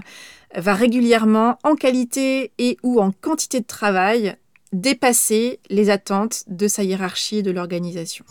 va 0.55 0.73
régulièrement, 0.75 1.57
en 1.63 1.75
qualité 1.75 2.51
et 2.59 2.77
ou 2.83 2.99
en 2.99 3.11
quantité 3.11 3.59
de 3.59 3.65
travail, 3.65 4.35
dépasser 4.73 5.59
les 5.69 5.89
attentes 5.89 6.43
de 6.47 6.67
sa 6.67 6.83
hiérarchie 6.83 7.37
et 7.37 7.43
de 7.43 7.51
l'organisation. 7.51 8.25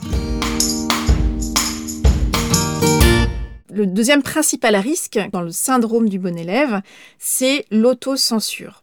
Le 3.73 3.87
deuxième 3.87 4.23
principal 4.23 4.77
risque 4.77 5.19
dans 5.33 5.43
le 5.43 5.51
syndrome 5.51 6.09
du 6.09 6.19
bon 6.19 6.37
élève, 6.37 6.83
c'est 7.19 7.65
l'autocensure. 7.71 8.83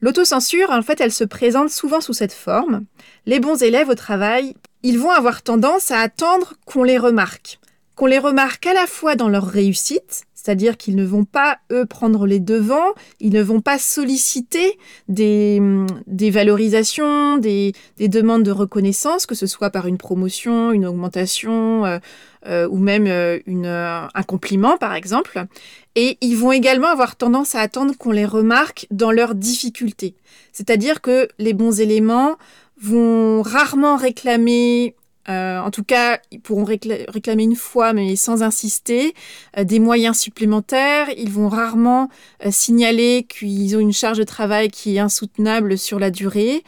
L'autocensure, 0.00 0.70
en 0.70 0.82
fait, 0.82 1.00
elle 1.00 1.12
se 1.12 1.24
présente 1.24 1.70
souvent 1.70 2.00
sous 2.00 2.14
cette 2.14 2.32
forme. 2.32 2.84
Les 3.26 3.38
bons 3.38 3.62
élèves 3.62 3.88
au 3.88 3.94
travail 3.94 4.54
ils 4.82 4.98
vont 4.98 5.10
avoir 5.10 5.42
tendance 5.42 5.90
à 5.90 6.00
attendre 6.00 6.54
qu'on 6.66 6.82
les 6.82 6.98
remarque. 6.98 7.58
Qu'on 7.94 8.06
les 8.06 8.18
remarque 8.18 8.66
à 8.66 8.74
la 8.74 8.86
fois 8.86 9.16
dans 9.16 9.28
leur 9.28 9.46
réussite, 9.46 10.24
c'est-à-dire 10.34 10.76
qu'ils 10.76 10.96
ne 10.96 11.04
vont 11.04 11.24
pas, 11.24 11.58
eux, 11.70 11.84
prendre 11.86 12.26
les 12.26 12.40
devants, 12.40 12.94
ils 13.20 13.32
ne 13.32 13.42
vont 13.42 13.60
pas 13.60 13.78
solliciter 13.78 14.78
des, 15.08 15.60
valorisations, 16.08 17.36
des, 17.36 17.74
des, 17.98 18.08
demandes 18.08 18.42
de 18.42 18.50
reconnaissance, 18.50 19.26
que 19.26 19.34
ce 19.34 19.46
soit 19.46 19.70
par 19.70 19.86
une 19.86 19.98
promotion, 19.98 20.72
une 20.72 20.86
augmentation 20.86 21.84
euh, 21.84 21.98
euh, 22.46 22.68
ou 22.68 22.78
même 22.78 23.06
euh, 23.06 23.38
une, 23.46 23.66
un 23.66 24.22
compliment, 24.26 24.76
par 24.76 24.94
exemple. 24.94 25.44
Et 25.94 26.18
ils 26.20 26.36
vont 26.36 26.52
également 26.52 26.88
avoir 26.88 27.16
tendance 27.16 27.54
à 27.54 27.60
attendre 27.60 27.94
qu'on 27.96 28.12
les 28.12 28.24
remarque 28.24 28.86
dans 28.90 29.10
leurs 29.10 29.34
difficultés. 29.34 30.14
C'est-à-dire 30.52 31.00
que 31.00 31.28
les 31.38 31.52
bons 31.52 31.80
éléments 31.80 32.36
vont 32.80 33.42
rarement 33.42 33.96
réclamer 33.96 34.96
euh, 35.28 35.60
en 35.60 35.70
tout 35.70 35.84
cas, 35.84 36.18
ils 36.30 36.40
pourront 36.40 36.64
réclamer 36.64 37.44
une 37.44 37.56
fois, 37.56 37.92
mais 37.92 38.16
sans 38.16 38.42
insister, 38.42 39.14
euh, 39.56 39.64
des 39.64 39.78
moyens 39.78 40.18
supplémentaires. 40.18 41.08
Ils 41.16 41.30
vont 41.30 41.48
rarement 41.48 42.08
euh, 42.44 42.50
signaler 42.50 43.26
qu'ils 43.28 43.76
ont 43.76 43.80
une 43.80 43.92
charge 43.92 44.18
de 44.18 44.24
travail 44.24 44.68
qui 44.70 44.96
est 44.96 45.00
insoutenable 45.00 45.78
sur 45.78 45.98
la 45.98 46.10
durée, 46.10 46.64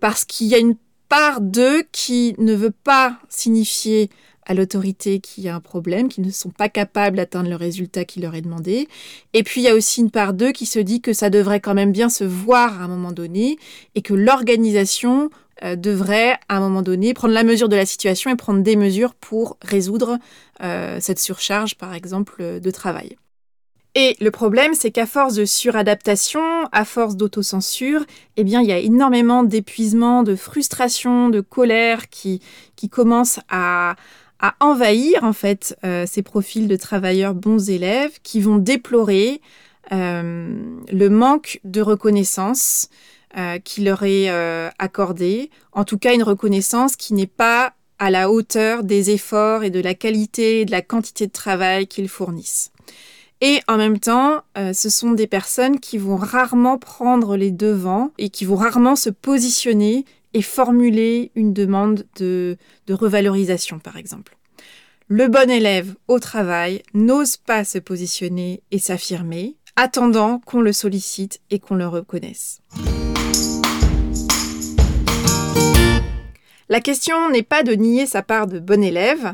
parce 0.00 0.24
qu'il 0.24 0.46
y 0.46 0.54
a 0.54 0.58
une 0.58 0.76
part 1.10 1.42
d'eux 1.42 1.82
qui 1.92 2.34
ne 2.38 2.54
veut 2.54 2.70
pas 2.70 3.18
signifier 3.28 4.08
à 4.46 4.54
l'autorité 4.54 5.20
qu'il 5.20 5.44
y 5.44 5.48
a 5.48 5.54
un 5.54 5.60
problème, 5.60 6.08
qu'ils 6.08 6.24
ne 6.24 6.30
sont 6.30 6.50
pas 6.50 6.68
capables 6.68 7.16
d'atteindre 7.16 7.50
le 7.50 7.56
résultat 7.56 8.04
qui 8.04 8.20
leur 8.20 8.34
est 8.34 8.40
demandé. 8.40 8.88
Et 9.34 9.42
puis 9.42 9.60
il 9.60 9.64
y 9.64 9.68
a 9.68 9.74
aussi 9.74 10.00
une 10.00 10.10
part 10.10 10.32
d'eux 10.32 10.52
qui 10.52 10.66
se 10.66 10.78
dit 10.78 11.00
que 11.00 11.12
ça 11.12 11.28
devrait 11.28 11.60
quand 11.60 11.74
même 11.74 11.92
bien 11.92 12.08
se 12.08 12.24
voir 12.24 12.80
à 12.80 12.84
un 12.84 12.88
moment 12.88 13.12
donné 13.12 13.58
et 13.94 14.02
que 14.02 14.14
l'organisation 14.14 15.30
euh, 15.64 15.74
devrait 15.74 16.38
à 16.48 16.56
un 16.56 16.60
moment 16.60 16.82
donné 16.82 17.12
prendre 17.12 17.34
la 17.34 17.42
mesure 17.42 17.68
de 17.68 17.76
la 17.76 17.86
situation 17.86 18.30
et 18.30 18.36
prendre 18.36 18.62
des 18.62 18.76
mesures 18.76 19.14
pour 19.14 19.58
résoudre 19.62 20.18
euh, 20.62 20.98
cette 21.00 21.18
surcharge, 21.18 21.74
par 21.74 21.94
exemple, 21.94 22.60
de 22.60 22.70
travail. 22.70 23.16
Et 23.98 24.14
le 24.20 24.30
problème, 24.30 24.74
c'est 24.74 24.90
qu'à 24.90 25.06
force 25.06 25.32
de 25.32 25.46
suradaptation, 25.46 26.42
à 26.70 26.84
force 26.84 27.16
d'autocensure, 27.16 28.04
eh 28.36 28.44
bien, 28.44 28.60
il 28.60 28.68
y 28.68 28.72
a 28.72 28.78
énormément 28.78 29.42
d'épuisement, 29.42 30.22
de 30.22 30.36
frustration, 30.36 31.30
de 31.30 31.40
colère 31.40 32.10
qui, 32.10 32.42
qui 32.76 32.90
commencent 32.90 33.40
à, 33.48 33.96
à 34.40 34.54
envahir 34.60 35.24
en 35.24 35.32
fait 35.32 35.76
euh, 35.84 36.04
ces 36.06 36.22
profils 36.22 36.68
de 36.68 36.76
travailleurs 36.76 37.34
bons 37.34 37.70
élèves 37.70 38.18
qui 38.22 38.40
vont 38.40 38.56
déplorer 38.56 39.40
euh, 39.92 40.54
le 40.92 41.08
manque 41.08 41.60
de 41.64 41.80
reconnaissance 41.80 42.88
euh, 43.36 43.58
qui 43.58 43.82
leur 43.82 44.02
est 44.02 44.28
accordé, 44.78 45.50
en 45.72 45.84
tout 45.84 45.98
cas 45.98 46.14
une 46.14 46.22
reconnaissance 46.22 46.96
qui 46.96 47.14
n'est 47.14 47.26
pas 47.26 47.74
à 47.98 48.10
la 48.10 48.30
hauteur 48.30 48.84
des 48.84 49.10
efforts 49.10 49.64
et 49.64 49.70
de 49.70 49.80
la 49.80 49.94
qualité 49.94 50.60
et 50.60 50.64
de 50.64 50.70
la 50.70 50.82
quantité 50.82 51.26
de 51.26 51.32
travail 51.32 51.86
qu'ils 51.86 52.08
fournissent. 52.08 52.72
Et 53.42 53.60
en 53.68 53.76
même 53.76 53.98
temps, 53.98 54.42
ce 54.54 54.88
sont 54.88 55.12
des 55.12 55.26
personnes 55.26 55.80
qui 55.80 55.98
vont 55.98 56.16
rarement 56.16 56.78
prendre 56.78 57.36
les 57.36 57.50
devants 57.50 58.10
et 58.16 58.30
qui 58.30 58.46
vont 58.46 58.56
rarement 58.56 58.96
se 58.96 59.10
positionner 59.10 60.06
et 60.36 60.42
formuler 60.42 61.30
une 61.34 61.54
demande 61.54 62.04
de, 62.18 62.58
revalorisation, 62.90 63.78
par 63.78 63.96
exemple. 63.96 64.36
Le 65.08 65.28
bon 65.28 65.48
élève 65.48 65.94
au 66.08 66.18
travail 66.18 66.82
n'ose 66.92 67.38
pas 67.38 67.64
se 67.64 67.78
positionner 67.78 68.62
et 68.70 68.78
s'affirmer, 68.78 69.56
attendant 69.76 70.40
qu'on 70.44 70.60
le 70.60 70.74
sollicite 70.74 71.40
et 71.48 71.58
qu'on 71.58 71.74
le 71.74 71.88
reconnaisse. 71.88 72.60
La 76.68 76.80
question 76.82 77.30
n'est 77.30 77.42
pas 77.42 77.62
de 77.62 77.72
nier 77.72 78.04
sa 78.04 78.20
part 78.20 78.46
de 78.46 78.58
bon 78.58 78.84
élève. 78.84 79.32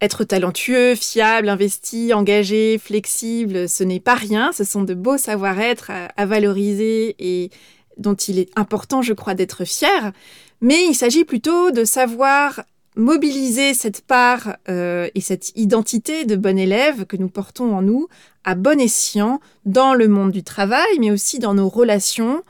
Être 0.00 0.24
talentueux, 0.24 0.96
fiable, 0.96 1.48
investi, 1.48 2.12
engagé, 2.12 2.76
flexible, 2.78 3.68
ce 3.68 3.84
n'est 3.84 4.00
pas 4.00 4.14
rien, 4.16 4.50
ce 4.50 4.64
sont 4.64 4.82
de 4.82 4.94
beaux 4.94 5.18
savoir-être 5.18 5.92
à 6.16 6.26
valoriser 6.26 7.14
et 7.20 7.50
dont 7.96 8.14
il 8.14 8.38
est 8.38 8.50
important, 8.56 9.02
je 9.02 9.12
crois, 9.12 9.34
d'être 9.34 9.64
fier, 9.64 10.12
mais 10.60 10.84
il 10.86 10.94
s'agit 10.94 11.24
plutôt 11.24 11.70
de 11.70 11.84
savoir 11.84 12.62
mobiliser 12.96 13.74
cette 13.74 14.02
part 14.02 14.56
euh, 14.68 15.08
et 15.14 15.20
cette 15.20 15.56
identité 15.56 16.24
de 16.24 16.36
bon 16.36 16.58
élève 16.58 17.06
que 17.06 17.16
nous 17.16 17.28
portons 17.28 17.74
en 17.74 17.82
nous 17.82 18.08
à 18.44 18.54
bon 18.54 18.80
escient 18.80 19.40
dans 19.64 19.94
le 19.94 20.08
monde 20.08 20.32
du 20.32 20.42
travail, 20.42 20.98
mais 20.98 21.10
aussi 21.10 21.38
dans 21.38 21.54
nos 21.54 21.68
relations 21.68 22.42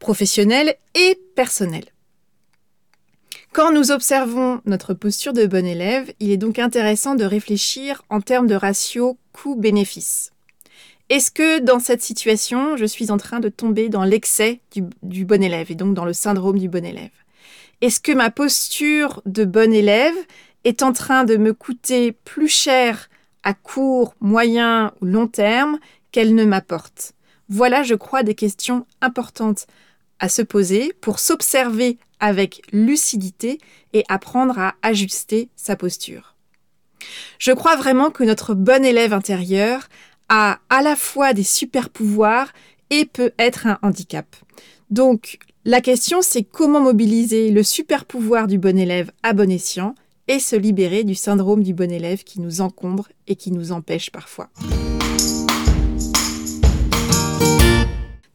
professionnelles 0.00 0.76
et 0.94 1.18
personnelles. 1.34 1.92
Quand 3.52 3.72
nous 3.72 3.90
observons 3.90 4.60
notre 4.66 4.92
posture 4.92 5.32
de 5.32 5.46
bon 5.46 5.64
élève, 5.64 6.12
il 6.20 6.30
est 6.30 6.36
donc 6.36 6.58
intéressant 6.58 7.14
de 7.14 7.24
réfléchir 7.24 8.02
en 8.10 8.20
termes 8.20 8.46
de 8.46 8.54
ratio 8.54 9.16
coût-bénéfice. 9.32 10.32
Est-ce 11.08 11.30
que 11.30 11.60
dans 11.60 11.78
cette 11.78 12.02
situation, 12.02 12.76
je 12.76 12.84
suis 12.84 13.12
en 13.12 13.16
train 13.16 13.38
de 13.38 13.48
tomber 13.48 13.88
dans 13.88 14.02
l'excès 14.02 14.60
du, 15.02 15.24
bon 15.24 15.42
élève 15.42 15.70
et 15.70 15.76
donc 15.76 15.94
dans 15.94 16.04
le 16.04 16.12
syndrome 16.12 16.58
du 16.58 16.68
bon 16.68 16.84
élève? 16.84 17.12
Est-ce 17.80 18.00
que 18.00 18.10
ma 18.10 18.30
posture 18.30 19.22
de 19.24 19.44
bon 19.44 19.72
élève 19.72 20.16
est 20.64 20.82
en 20.82 20.92
train 20.92 21.24
de 21.24 21.36
me 21.36 21.54
coûter 21.54 22.10
plus 22.10 22.48
cher 22.48 23.08
à 23.44 23.54
court, 23.54 24.16
moyen 24.20 24.92
ou 25.00 25.06
long 25.06 25.28
terme 25.28 25.78
qu'elle 26.10 26.34
ne 26.34 26.44
m'apporte? 26.44 27.12
Voilà, 27.48 27.84
je 27.84 27.94
crois, 27.94 28.24
des 28.24 28.34
questions 28.34 28.84
importantes 29.00 29.68
à 30.18 30.28
se 30.28 30.42
poser 30.42 30.92
pour 31.00 31.20
s'observer 31.20 31.98
avec 32.18 32.62
lucidité 32.72 33.58
et 33.92 34.02
apprendre 34.08 34.58
à 34.58 34.74
ajuster 34.82 35.50
sa 35.54 35.76
posture. 35.76 36.34
Je 37.38 37.52
crois 37.52 37.76
vraiment 37.76 38.10
que 38.10 38.24
notre 38.24 38.54
bon 38.54 38.84
élève 38.84 39.12
intérieur 39.12 39.88
a 40.28 40.58
à 40.70 40.82
la 40.82 40.96
fois 40.96 41.32
des 41.32 41.44
super 41.44 41.90
pouvoirs 41.90 42.52
et 42.90 43.04
peut 43.04 43.32
être 43.38 43.66
un 43.66 43.78
handicap. 43.82 44.26
Donc, 44.90 45.38
la 45.64 45.80
question, 45.80 46.22
c'est 46.22 46.44
comment 46.44 46.80
mobiliser 46.80 47.50
le 47.50 47.62
super 47.62 48.04
pouvoir 48.04 48.46
du 48.46 48.58
bon 48.58 48.78
élève 48.78 49.10
à 49.22 49.32
bon 49.32 49.50
escient 49.50 49.94
et 50.28 50.38
se 50.38 50.56
libérer 50.56 51.04
du 51.04 51.14
syndrome 51.14 51.62
du 51.62 51.74
bon 51.74 51.90
élève 51.90 52.24
qui 52.24 52.40
nous 52.40 52.60
encombre 52.60 53.08
et 53.26 53.36
qui 53.36 53.50
nous 53.52 53.72
empêche 53.72 54.10
parfois. 54.10 54.48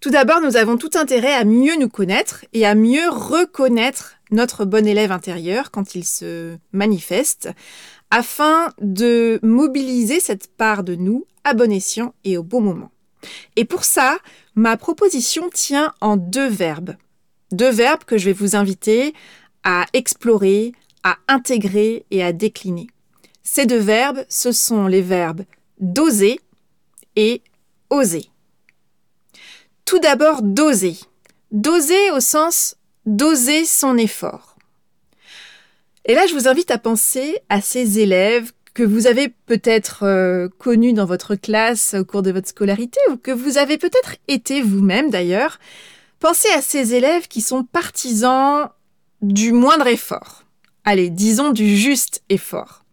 Tout 0.01 0.09
d'abord, 0.09 0.41
nous 0.41 0.57
avons 0.57 0.77
tout 0.77 0.89
intérêt 0.95 1.33
à 1.33 1.45
mieux 1.45 1.77
nous 1.79 1.87
connaître 1.87 2.43
et 2.53 2.65
à 2.65 2.75
mieux 2.75 3.07
reconnaître 3.09 4.15
notre 4.31 4.65
bon 4.65 4.87
élève 4.87 5.11
intérieur 5.11 5.69
quand 5.71 5.93
il 5.95 6.05
se 6.05 6.55
manifeste, 6.71 7.49
afin 8.09 8.73
de 8.81 9.39
mobiliser 9.43 10.19
cette 10.19 10.47
part 10.47 10.83
de 10.83 10.95
nous 10.95 11.25
à 11.43 11.53
bon 11.53 11.71
escient 11.71 12.13
et 12.23 12.37
au 12.37 12.43
bon 12.43 12.61
moment. 12.61 12.91
Et 13.55 13.65
pour 13.65 13.83
ça, 13.83 14.17
ma 14.55 14.77
proposition 14.77 15.49
tient 15.49 15.93
en 16.01 16.17
deux 16.17 16.49
verbes. 16.49 16.95
Deux 17.51 17.69
verbes 17.69 18.03
que 18.03 18.17
je 18.17 18.25
vais 18.25 18.33
vous 18.33 18.55
inviter 18.55 19.13
à 19.63 19.85
explorer, 19.93 20.73
à 21.03 21.17
intégrer 21.27 22.05
et 22.11 22.23
à 22.23 22.33
décliner. 22.33 22.87
Ces 23.43 23.65
deux 23.65 23.79
verbes, 23.79 24.25
ce 24.29 24.51
sont 24.51 24.87
les 24.87 25.01
verbes 25.01 25.43
doser 25.79 26.39
et 27.15 27.41
oser. 27.89 28.25
Tout 29.85 29.99
d'abord, 29.99 30.41
doser. 30.41 30.95
Doser 31.51 32.11
au 32.11 32.19
sens 32.21 32.77
doser 33.05 33.65
son 33.65 33.97
effort. 33.97 34.55
Et 36.05 36.13
là, 36.13 36.25
je 36.27 36.33
vous 36.33 36.47
invite 36.47 36.71
à 36.71 36.77
penser 36.77 37.39
à 37.49 37.61
ces 37.61 37.99
élèves 37.99 38.51
que 38.73 38.83
vous 38.83 39.07
avez 39.07 39.29
peut-être 39.29 40.03
euh, 40.03 40.47
connus 40.57 40.93
dans 40.93 41.05
votre 41.05 41.35
classe 41.35 41.93
au 41.93 42.05
cours 42.05 42.21
de 42.21 42.31
votre 42.31 42.47
scolarité 42.47 42.99
ou 43.11 43.17
que 43.17 43.31
vous 43.31 43.57
avez 43.57 43.77
peut-être 43.77 44.15
été 44.27 44.61
vous-même 44.61 45.09
d'ailleurs. 45.09 45.59
Pensez 46.19 46.49
à 46.51 46.61
ces 46.61 46.93
élèves 46.93 47.27
qui 47.27 47.41
sont 47.41 47.63
partisans 47.63 48.69
du 49.21 49.51
moindre 49.51 49.87
effort. 49.87 50.43
Allez, 50.83 51.09
disons 51.09 51.51
du 51.51 51.75
juste 51.75 52.23
effort. 52.29 52.83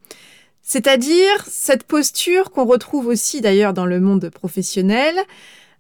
C'est-à-dire 0.63 1.47
cette 1.47 1.85
posture 1.85 2.51
qu'on 2.51 2.67
retrouve 2.67 3.07
aussi 3.07 3.41
d'ailleurs 3.41 3.73
dans 3.73 3.87
le 3.87 4.01
monde 4.01 4.29
professionnel, 4.29 5.17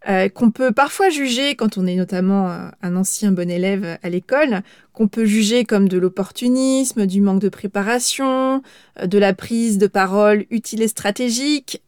euh, 0.08 0.28
qu'on 0.28 0.52
peut 0.52 0.70
parfois 0.70 1.10
juger 1.10 1.56
quand 1.56 1.76
on 1.76 1.84
est 1.86 1.96
notamment 1.96 2.50
euh, 2.50 2.68
un 2.82 2.94
ancien 2.94 3.32
bon 3.32 3.50
élève 3.50 3.98
à 4.00 4.08
l'école, 4.08 4.62
qu'on 4.92 5.08
peut 5.08 5.24
juger 5.24 5.64
comme 5.64 5.88
de 5.88 5.98
l'opportunisme, 5.98 7.04
du 7.06 7.20
manque 7.20 7.40
de 7.40 7.48
préparation, 7.48 8.62
euh, 9.00 9.06
de 9.06 9.18
la 9.18 9.34
prise 9.34 9.76
de 9.76 9.88
parole 9.88 10.46
utile 10.50 10.82
et 10.82 10.88
stratégique. 10.88 11.82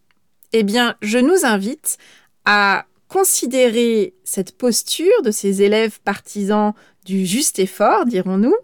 Eh 0.52 0.64
bien, 0.64 0.96
je 1.02 1.18
nous 1.18 1.44
invite 1.44 1.98
à 2.44 2.86
considérer 3.06 4.14
cette 4.24 4.58
posture 4.58 5.22
de 5.22 5.30
ces 5.30 5.62
élèves 5.62 6.00
partisans 6.00 6.72
du 7.04 7.24
juste 7.26 7.60
effort, 7.60 8.06
dirons-nous, 8.06 8.56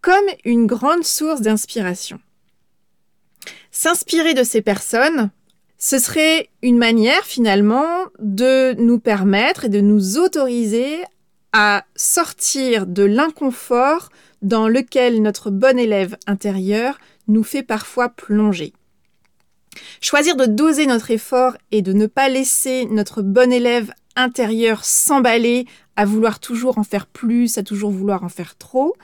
comme 0.00 0.26
une 0.44 0.66
grande 0.66 1.04
source 1.04 1.42
d'inspiration. 1.42 2.20
S'inspirer 3.70 4.32
de 4.32 4.44
ces 4.44 4.62
personnes, 4.62 5.30
ce 5.78 5.98
serait 5.98 6.50
une 6.62 6.76
manière 6.76 7.24
finalement 7.24 8.06
de 8.18 8.74
nous 8.74 8.98
permettre 8.98 9.64
et 9.64 9.68
de 9.68 9.80
nous 9.80 10.18
autoriser 10.18 10.98
à 11.52 11.84
sortir 11.94 12.86
de 12.86 13.04
l'inconfort 13.04 14.10
dans 14.42 14.68
lequel 14.68 15.22
notre 15.22 15.50
bon 15.50 15.78
élève 15.78 16.16
intérieur 16.26 16.98
nous 17.28 17.44
fait 17.44 17.62
parfois 17.62 18.08
plonger. 18.08 18.72
Choisir 20.00 20.36
de 20.36 20.46
doser 20.46 20.86
notre 20.86 21.10
effort 21.10 21.56
et 21.70 21.82
de 21.82 21.92
ne 21.92 22.06
pas 22.06 22.28
laisser 22.28 22.86
notre 22.86 23.22
bon 23.22 23.52
élève 23.52 23.92
intérieur 24.16 24.84
s'emballer 24.84 25.66
à 25.96 26.04
vouloir 26.04 26.40
toujours 26.40 26.78
en 26.78 26.84
faire 26.84 27.06
plus, 27.06 27.56
à 27.56 27.62
toujours 27.62 27.90
vouloir 27.90 28.24
en 28.24 28.28
faire 28.28 28.56
trop, 28.56 28.96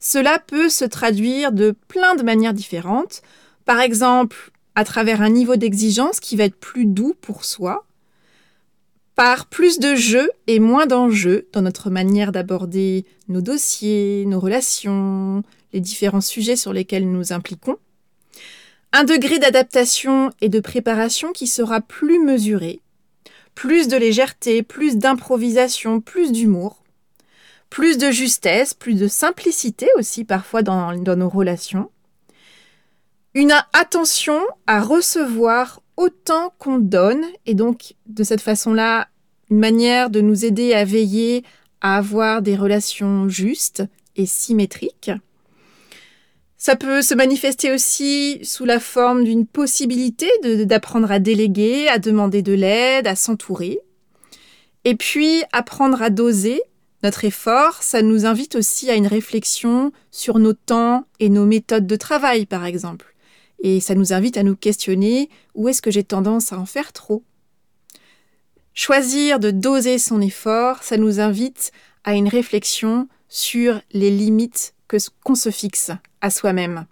cela 0.00 0.38
peut 0.38 0.68
se 0.68 0.84
traduire 0.84 1.52
de 1.52 1.74
plein 1.88 2.14
de 2.14 2.22
manières 2.22 2.54
différentes. 2.54 3.22
Par 3.64 3.80
exemple, 3.80 4.52
à 4.78 4.84
travers 4.84 5.22
un 5.22 5.28
niveau 5.28 5.56
d'exigence 5.56 6.20
qui 6.20 6.36
va 6.36 6.44
être 6.44 6.54
plus 6.54 6.84
doux 6.86 7.12
pour 7.20 7.44
soi, 7.44 7.84
par 9.16 9.46
plus 9.46 9.80
de 9.80 9.96
jeu 9.96 10.30
et 10.46 10.60
moins 10.60 10.86
d'enjeux 10.86 11.48
dans 11.52 11.62
notre 11.62 11.90
manière 11.90 12.30
d'aborder 12.30 13.04
nos 13.26 13.40
dossiers, 13.40 14.24
nos 14.24 14.38
relations, 14.38 15.42
les 15.72 15.80
différents 15.80 16.20
sujets 16.20 16.54
sur 16.54 16.72
lesquels 16.72 17.10
nous 17.10 17.32
impliquons, 17.32 17.76
un 18.92 19.02
degré 19.02 19.40
d'adaptation 19.40 20.30
et 20.40 20.48
de 20.48 20.60
préparation 20.60 21.32
qui 21.32 21.48
sera 21.48 21.80
plus 21.80 22.20
mesuré, 22.20 22.80
plus 23.56 23.88
de 23.88 23.96
légèreté, 23.96 24.62
plus 24.62 24.96
d'improvisation, 24.96 26.00
plus 26.00 26.30
d'humour, 26.30 26.84
plus 27.68 27.98
de 27.98 28.12
justesse, 28.12 28.74
plus 28.74 28.94
de 28.94 29.08
simplicité 29.08 29.88
aussi 29.96 30.22
parfois 30.22 30.62
dans, 30.62 30.96
dans 30.96 31.16
nos 31.16 31.28
relations, 31.28 31.90
une 33.34 33.52
attention 33.72 34.40
à 34.66 34.80
recevoir 34.80 35.82
autant 35.96 36.52
qu'on 36.58 36.78
donne, 36.78 37.24
et 37.46 37.54
donc 37.54 37.94
de 38.06 38.24
cette 38.24 38.40
façon-là, 38.40 39.08
une 39.50 39.58
manière 39.58 40.10
de 40.10 40.20
nous 40.20 40.44
aider 40.44 40.74
à 40.74 40.84
veiller 40.84 41.44
à 41.80 41.96
avoir 41.96 42.42
des 42.42 42.56
relations 42.56 43.28
justes 43.28 43.82
et 44.16 44.26
symétriques. 44.26 45.10
Ça 46.56 46.74
peut 46.74 47.02
se 47.02 47.14
manifester 47.14 47.72
aussi 47.72 48.40
sous 48.42 48.64
la 48.64 48.80
forme 48.80 49.22
d'une 49.22 49.46
possibilité 49.46 50.28
d'apprendre 50.42 51.10
à 51.12 51.20
déléguer, 51.20 51.88
à 51.88 51.98
demander 51.98 52.42
de 52.42 52.52
l'aide, 52.52 53.06
à 53.06 53.14
s'entourer. 53.14 53.78
Et 54.84 54.96
puis, 54.96 55.42
apprendre 55.52 56.02
à 56.02 56.10
doser 56.10 56.60
notre 57.04 57.24
effort, 57.24 57.82
ça 57.82 58.02
nous 58.02 58.26
invite 58.26 58.56
aussi 58.56 58.90
à 58.90 58.96
une 58.96 59.06
réflexion 59.06 59.92
sur 60.10 60.40
nos 60.40 60.52
temps 60.52 61.04
et 61.20 61.28
nos 61.28 61.46
méthodes 61.46 61.86
de 61.86 61.96
travail, 61.96 62.44
par 62.44 62.64
exemple. 62.64 63.14
Et 63.60 63.80
ça 63.80 63.94
nous 63.94 64.12
invite 64.12 64.36
à 64.36 64.42
nous 64.42 64.56
questionner 64.56 65.28
où 65.54 65.68
est-ce 65.68 65.82
que 65.82 65.90
j'ai 65.90 66.04
tendance 66.04 66.52
à 66.52 66.58
en 66.58 66.66
faire 66.66 66.92
trop? 66.92 67.24
Choisir 68.74 69.40
de 69.40 69.50
doser 69.50 69.98
son 69.98 70.20
effort, 70.20 70.82
ça 70.82 70.96
nous 70.96 71.18
invite 71.18 71.72
à 72.04 72.14
une 72.14 72.28
réflexion 72.28 73.08
sur 73.28 73.80
les 73.92 74.10
limites 74.10 74.74
qu'on 75.24 75.34
se 75.34 75.50
fixe 75.50 75.90
à 76.20 76.30
soi-même. 76.30 76.86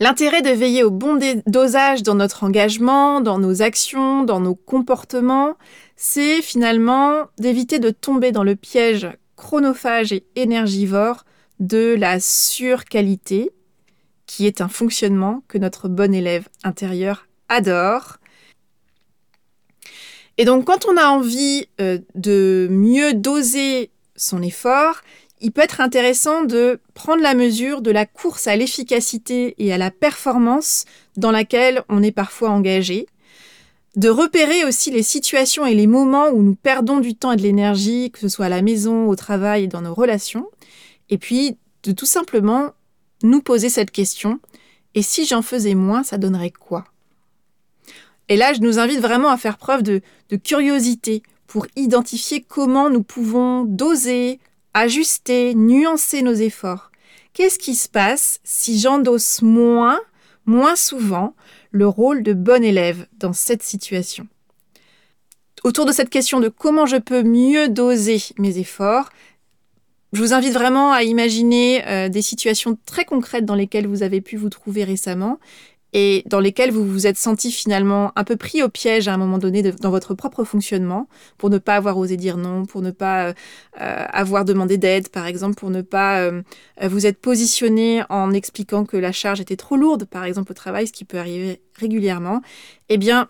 L'intérêt 0.00 0.42
de 0.42 0.50
veiller 0.50 0.82
au 0.82 0.90
bon 0.90 1.18
dosage 1.46 2.02
dans 2.02 2.14
notre 2.14 2.44
engagement, 2.44 3.20
dans 3.20 3.38
nos 3.38 3.62
actions, 3.62 4.24
dans 4.24 4.40
nos 4.40 4.54
comportements, 4.54 5.54
c'est 5.96 6.42
finalement 6.42 7.24
d'éviter 7.38 7.78
de 7.78 7.90
tomber 7.90 8.30
dans 8.30 8.44
le 8.44 8.56
piège 8.56 9.08
chronophage 9.36 10.12
et 10.12 10.26
énergivore 10.36 11.24
de 11.60 11.94
la 11.98 12.20
surqualité, 12.20 13.52
qui 14.26 14.46
est 14.46 14.60
un 14.60 14.68
fonctionnement 14.68 15.42
que 15.48 15.58
notre 15.58 15.88
bon 15.88 16.14
élève 16.14 16.48
intérieur 16.64 17.26
adore. 17.48 18.18
Et 20.38 20.44
donc 20.44 20.64
quand 20.64 20.86
on 20.86 20.96
a 20.96 21.06
envie 21.06 21.68
euh, 21.80 21.98
de 22.14 22.68
mieux 22.70 23.14
doser 23.14 23.90
son 24.16 24.42
effort, 24.42 25.02
il 25.40 25.52
peut 25.52 25.62
être 25.62 25.80
intéressant 25.80 26.44
de 26.44 26.80
prendre 26.94 27.22
la 27.22 27.34
mesure 27.34 27.82
de 27.82 27.90
la 27.90 28.06
course 28.06 28.46
à 28.46 28.56
l'efficacité 28.56 29.54
et 29.58 29.72
à 29.72 29.78
la 29.78 29.90
performance 29.90 30.84
dans 31.16 31.30
laquelle 31.30 31.82
on 31.88 32.02
est 32.02 32.12
parfois 32.12 32.50
engagé, 32.50 33.06
de 33.96 34.08
repérer 34.08 34.64
aussi 34.64 34.90
les 34.90 35.02
situations 35.02 35.66
et 35.66 35.74
les 35.74 35.86
moments 35.86 36.28
où 36.28 36.42
nous 36.42 36.54
perdons 36.54 37.00
du 37.00 37.14
temps 37.14 37.32
et 37.32 37.36
de 37.36 37.42
l'énergie, 37.42 38.10
que 38.10 38.18
ce 38.18 38.28
soit 38.28 38.46
à 38.46 38.50
la 38.50 38.62
maison, 38.62 39.08
au 39.08 39.16
travail 39.16 39.64
et 39.64 39.68
dans 39.68 39.80
nos 39.80 39.94
relations, 39.94 40.48
et 41.08 41.18
puis 41.18 41.56
de 41.82 41.92
tout 41.92 42.06
simplement 42.06 42.72
nous 43.22 43.40
poser 43.40 43.68
cette 43.68 43.90
question, 43.90 44.40
et 44.94 45.02
si 45.02 45.26
j'en 45.26 45.42
faisais 45.42 45.74
moins, 45.74 46.02
ça 46.02 46.18
donnerait 46.18 46.50
quoi? 46.50 46.84
Et 48.28 48.36
là, 48.36 48.52
je 48.52 48.60
nous 48.60 48.78
invite 48.78 49.00
vraiment 49.00 49.28
à 49.28 49.36
faire 49.36 49.58
preuve 49.58 49.82
de, 49.82 50.00
curiosité 50.42 51.22
pour 51.46 51.66
identifier 51.76 52.40
comment 52.42 52.90
nous 52.90 53.02
pouvons 53.02 53.64
doser, 53.64 54.40
ajuster, 54.74 55.54
nuancer 55.54 56.22
nos 56.22 56.34
efforts. 56.34 56.90
Qu'est-ce 57.34 57.58
qui 57.58 57.74
se 57.74 57.88
passe 57.88 58.40
si 58.42 58.80
j'endosse 58.80 59.42
moins, 59.42 60.00
moins 60.44 60.74
souvent, 60.74 61.34
le 61.70 61.86
rôle 61.86 62.22
de 62.22 62.32
bon 62.32 62.64
élève 62.64 63.06
dans 63.18 63.32
cette 63.32 63.62
situation? 63.62 64.26
Autour 65.62 65.84
de 65.84 65.92
cette 65.92 66.10
question 66.10 66.40
de 66.40 66.48
comment 66.48 66.86
je 66.86 66.96
peux 66.96 67.22
mieux 67.22 67.68
doser 67.68 68.20
mes 68.38 68.58
efforts, 68.58 69.10
je 70.12 70.22
vous 70.22 70.32
invite 70.32 70.52
vraiment 70.52 70.92
à 70.92 71.02
imaginer 71.02 71.86
euh, 71.86 72.08
des 72.08 72.22
situations 72.22 72.78
très 72.86 73.04
concrètes 73.04 73.44
dans 73.44 73.54
lesquelles 73.54 73.86
vous 73.86 74.02
avez 74.02 74.20
pu 74.20 74.36
vous 74.36 74.48
trouver 74.48 74.84
récemment 74.84 75.38
et 75.92 76.24
dans 76.26 76.40
lesquelles 76.40 76.70
vous 76.70 76.86
vous 76.86 77.06
êtes 77.06 77.16
senti 77.16 77.50
finalement 77.50 78.12
un 78.16 78.24
peu 78.24 78.36
pris 78.36 78.62
au 78.62 78.68
piège 78.68 79.08
à 79.08 79.14
un 79.14 79.16
moment 79.16 79.38
donné 79.38 79.62
dans 79.62 79.90
votre 79.90 80.14
propre 80.14 80.44
fonctionnement, 80.44 81.08
pour 81.38 81.48
ne 81.48 81.58
pas 81.58 81.76
avoir 81.76 81.96
osé 81.96 82.16
dire 82.16 82.36
non, 82.36 82.66
pour 82.66 82.82
ne 82.82 82.90
pas 82.90 83.28
euh, 83.28 83.32
euh, 83.80 84.04
avoir 84.10 84.44
demandé 84.44 84.78
d'aide, 84.78 85.08
par 85.08 85.26
exemple, 85.26 85.54
pour 85.54 85.70
ne 85.70 85.82
pas 85.82 86.30
vous 86.82 87.06
être 87.06 87.18
positionné 87.18 88.02
en 88.10 88.32
expliquant 88.32 88.84
que 88.84 88.96
la 88.96 89.12
charge 89.12 89.40
était 89.40 89.56
trop 89.56 89.76
lourde, 89.76 90.04
par 90.04 90.24
exemple, 90.24 90.52
au 90.52 90.54
travail, 90.54 90.86
ce 90.86 90.92
qui 90.92 91.04
peut 91.04 91.18
arriver 91.18 91.62
régulièrement. 91.78 92.42
Eh 92.88 92.98
bien, 92.98 93.28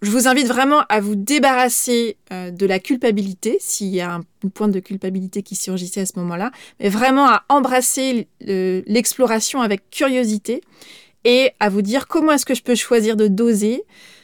je 0.00 0.10
vous 0.10 0.28
invite 0.28 0.46
vraiment 0.46 0.82
à 0.88 1.00
vous 1.00 1.16
débarrasser 1.16 2.16
euh, 2.32 2.50
de 2.50 2.66
la 2.66 2.78
culpabilité, 2.78 3.56
s'il 3.60 3.88
y 3.88 4.00
a 4.00 4.14
un, 4.14 4.20
point 4.54 4.68
de 4.68 4.78
culpabilité 4.78 5.42
qui 5.42 5.56
surgissait 5.56 6.02
à 6.02 6.06
ce 6.06 6.12
moment-là, 6.16 6.52
mais 6.78 6.88
vraiment 6.88 7.26
à 7.26 7.44
embrasser 7.48 8.28
l'exploration 8.40 9.60
avec 9.60 9.90
curiosité 9.90 10.60
et 11.24 11.50
à 11.58 11.68
vous 11.68 11.82
dire 11.82 12.06
comment 12.06 12.32
est-ce 12.32 12.46
que 12.46 12.54
je 12.54 12.62
peux 12.62 12.76
choisir 12.76 13.16
de 13.16 13.26
doser, 13.26 13.82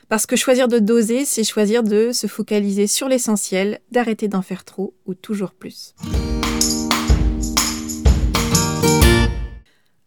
parce 0.08 0.26
que 0.26 0.36
choisir 0.36 0.68
de 0.68 0.78
doser, 0.78 1.24
c'est 1.24 1.42
choisir 1.42 1.82
de 1.82 2.12
se 2.12 2.28
focaliser 2.28 2.86
sur 2.86 3.08
l'essentiel, 3.08 3.80
d'arrêter 3.90 4.28
d'en 4.28 4.42
faire 4.42 4.64
trop 4.64 4.94
ou 5.06 5.14
toujours 5.14 5.52
plus. 5.52 5.94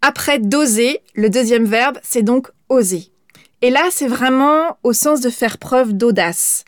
Après 0.02 0.40
doser, 0.40 1.02
le 1.16 1.30
deuxième 1.30 1.66
verbe, 1.66 1.98
c'est 2.02 2.24
donc 2.24 2.50
oser. 2.70 3.12
Et 3.62 3.70
là, 3.70 3.88
c'est 3.92 4.08
vraiment 4.08 4.78
au 4.84 4.94
sens 4.94 5.22
de 5.22 5.30
faire 5.30 5.58
preuve 5.58 5.94
d'audace. 5.94 6.64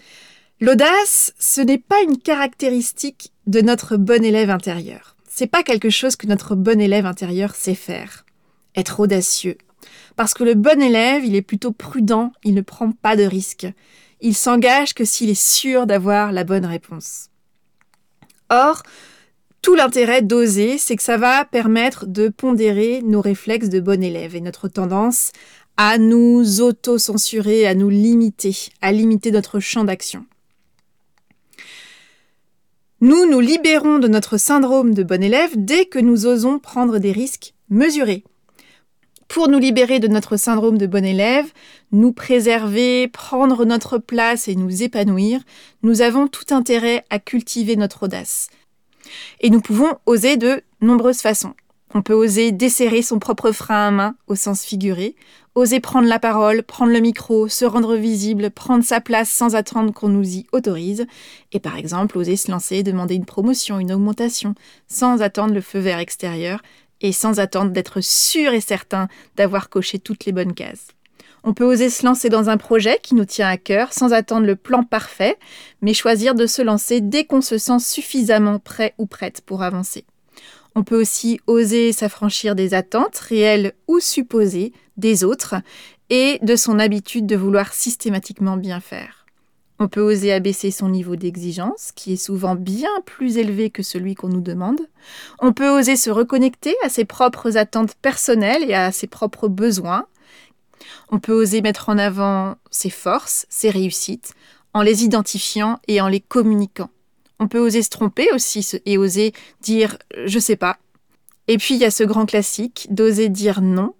L'audace, 0.59 1.33
ce 1.39 1.61
n'est 1.61 1.77
pas 1.77 2.01
une 2.01 2.17
caractéristique 2.17 3.31
de 3.47 3.61
notre 3.61 3.95
bon 3.95 4.23
élève 4.23 4.49
intérieur. 4.49 5.15
C'est 5.27 5.47
pas 5.47 5.63
quelque 5.63 5.89
chose 5.89 6.15
que 6.15 6.27
notre 6.27 6.55
bon 6.55 6.81
élève 6.81 7.05
intérieur 7.05 7.55
sait 7.55 7.75
faire. 7.75 8.25
Être 8.75 8.99
audacieux. 8.99 9.57
Parce 10.15 10.33
que 10.33 10.43
le 10.43 10.55
bon 10.55 10.81
élève, 10.81 11.23
il 11.23 11.35
est 11.35 11.41
plutôt 11.41 11.71
prudent, 11.71 12.33
il 12.43 12.55
ne 12.55 12.61
prend 12.61 12.91
pas 12.91 13.15
de 13.15 13.23
risques. 13.23 13.67
Il 14.19 14.35
s'engage 14.35 14.93
que 14.93 15.05
s'il 15.05 15.29
est 15.29 15.41
sûr 15.41 15.85
d'avoir 15.85 16.33
la 16.33 16.43
bonne 16.43 16.65
réponse. 16.65 17.29
Or, 18.49 18.83
tout 19.61 19.75
l'intérêt 19.75 20.21
d'oser, 20.21 20.77
c'est 20.77 20.95
que 20.95 21.03
ça 21.03 21.17
va 21.17 21.45
permettre 21.45 22.05
de 22.05 22.29
pondérer 22.29 23.01
nos 23.03 23.21
réflexes 23.21 23.69
de 23.69 23.79
bon 23.79 24.01
élève 24.03 24.35
et 24.35 24.41
notre 24.41 24.67
tendance 24.67 25.31
à 25.81 25.97
nous 25.97 26.59
auto-censurer, 26.59 27.65
à 27.65 27.73
nous 27.73 27.89
limiter, 27.89 28.53
à 28.81 28.91
limiter 28.91 29.31
notre 29.31 29.61
champ 29.61 29.85
d'action. 29.85 30.25
Nous 32.99 33.25
nous 33.25 33.39
libérons 33.39 33.97
de 33.97 34.09
notre 34.09 34.35
syndrome 34.35 34.93
de 34.93 35.03
bon 35.03 35.23
élève 35.23 35.51
dès 35.55 35.85
que 35.85 35.97
nous 35.97 36.25
osons 36.25 36.59
prendre 36.59 36.99
des 36.99 37.13
risques 37.13 37.53
mesurés. 37.69 38.25
Pour 39.29 39.47
nous 39.47 39.57
libérer 39.57 39.99
de 39.99 40.09
notre 40.09 40.35
syndrome 40.35 40.77
de 40.77 40.85
bon 40.85 41.05
élève, 41.05 41.49
nous 41.93 42.11
préserver, 42.11 43.07
prendre 43.07 43.63
notre 43.63 43.99
place 43.99 44.49
et 44.49 44.55
nous 44.55 44.83
épanouir, 44.83 45.39
nous 45.81 46.01
avons 46.01 46.27
tout 46.27 46.53
intérêt 46.53 47.05
à 47.09 47.19
cultiver 47.19 47.77
notre 47.77 48.03
audace. 48.03 48.49
Et 49.39 49.49
nous 49.49 49.61
pouvons 49.61 49.97
oser 50.05 50.35
de 50.35 50.61
nombreuses 50.81 51.21
façons. 51.21 51.53
On 51.95 52.03
peut 52.03 52.13
oser 52.13 52.51
desserrer 52.51 53.01
son 53.01 53.17
propre 53.17 53.51
frein 53.51 53.87
à 53.87 53.91
main 53.91 54.15
au 54.27 54.35
sens 54.35 54.63
figuré, 54.63 55.15
oser 55.55 55.79
prendre 55.79 56.07
la 56.07 56.19
parole, 56.19 56.61
prendre 56.61 56.93
le 56.93 56.99
micro, 56.99 57.47
se 57.47 57.65
rendre 57.65 57.95
visible, 57.95 58.51
prendre 58.51 58.83
sa 58.83 59.01
place 59.01 59.29
sans 59.29 59.55
attendre 59.55 59.91
qu'on 59.91 60.09
nous 60.09 60.35
y 60.35 60.45
autorise, 60.51 61.07
et 61.51 61.59
par 61.59 61.77
exemple 61.77 62.19
oser 62.19 62.35
se 62.35 62.51
lancer, 62.51 62.83
demander 62.83 63.15
une 63.15 63.25
promotion, 63.25 63.79
une 63.79 63.91
augmentation, 63.91 64.53
sans 64.87 65.23
attendre 65.23 65.53
le 65.55 65.61
feu 65.61 65.79
vert 65.79 65.97
extérieur 65.97 66.61
et 67.01 67.11
sans 67.11 67.39
attendre 67.39 67.71
d'être 67.71 68.01
sûr 68.01 68.53
et 68.53 68.61
certain 68.61 69.07
d'avoir 69.35 69.69
coché 69.69 69.97
toutes 69.97 70.25
les 70.25 70.31
bonnes 70.31 70.53
cases. 70.53 70.89
On 71.43 71.53
peut 71.53 71.63
oser 71.63 71.89
se 71.89 72.05
lancer 72.05 72.29
dans 72.29 72.49
un 72.49 72.57
projet 72.57 72.99
qui 73.01 73.15
nous 73.15 73.25
tient 73.25 73.47
à 73.47 73.57
cœur 73.57 73.93
sans 73.93 74.13
attendre 74.13 74.45
le 74.45 74.57
plan 74.57 74.83
parfait, 74.83 75.37
mais 75.81 75.93
choisir 75.93 76.35
de 76.35 76.45
se 76.45 76.61
lancer 76.61 77.01
dès 77.01 77.23
qu'on 77.23 77.41
se 77.41 77.57
sent 77.57 77.79
suffisamment 77.79 78.59
prêt 78.59 78.93
ou 78.97 79.05
prête 79.05 79.41
pour 79.41 79.63
avancer. 79.63 80.05
On 80.75 80.83
peut 80.83 80.99
aussi 80.99 81.39
oser 81.47 81.91
s'affranchir 81.91 82.55
des 82.55 82.73
attentes, 82.73 83.17
réelles 83.17 83.73
ou 83.87 83.99
supposées, 83.99 84.73
des 84.97 85.23
autres 85.23 85.55
et 86.09 86.39
de 86.41 86.55
son 86.55 86.79
habitude 86.79 87.25
de 87.25 87.35
vouloir 87.35 87.73
systématiquement 87.73 88.57
bien 88.57 88.79
faire. 88.79 89.25
On 89.81 89.87
peut 89.87 90.01
oser 90.01 90.33
abaisser 90.33 90.71
son 90.71 90.89
niveau 90.89 91.15
d'exigence, 91.15 91.93
qui 91.95 92.13
est 92.13 92.17
souvent 92.17 92.55
bien 92.55 92.89
plus 93.05 93.37
élevé 93.37 93.69
que 93.69 93.81
celui 93.81 94.13
qu'on 94.13 94.27
nous 94.27 94.41
demande. 94.41 94.81
On 95.39 95.53
peut 95.53 95.69
oser 95.69 95.95
se 95.95 96.09
reconnecter 96.09 96.75
à 96.83 96.89
ses 96.89 97.05
propres 97.05 97.55
attentes 97.55 97.95
personnelles 97.95 98.69
et 98.69 98.73
à 98.73 98.91
ses 98.91 99.07
propres 99.07 99.47
besoins. 99.47 100.05
On 101.11 101.19
peut 101.19 101.31
oser 101.31 101.61
mettre 101.61 101.87
en 101.87 101.97
avant 101.97 102.55
ses 102.71 102.89
forces, 102.89 103.45
ses 103.49 103.69
réussites, 103.69 104.33
en 104.73 104.81
les 104.81 105.05
identifiant 105.05 105.79
et 105.87 106.01
en 106.01 106.09
les 106.09 106.19
communiquant. 106.19 106.89
On 107.39 107.47
peut 107.47 107.59
oser 107.59 107.81
se 107.81 107.89
tromper 107.89 108.31
aussi 108.33 108.67
et 108.85 108.97
oser 108.97 109.33
dire 109.61 109.97
je 110.25 110.39
sais 110.39 110.55
pas. 110.55 110.77
Et 111.47 111.57
puis 111.57 111.75
il 111.75 111.81
y 111.81 111.85
a 111.85 111.91
ce 111.91 112.03
grand 112.03 112.25
classique 112.25 112.87
d'oser 112.91 113.29
dire 113.29 113.61
non, 113.61 113.95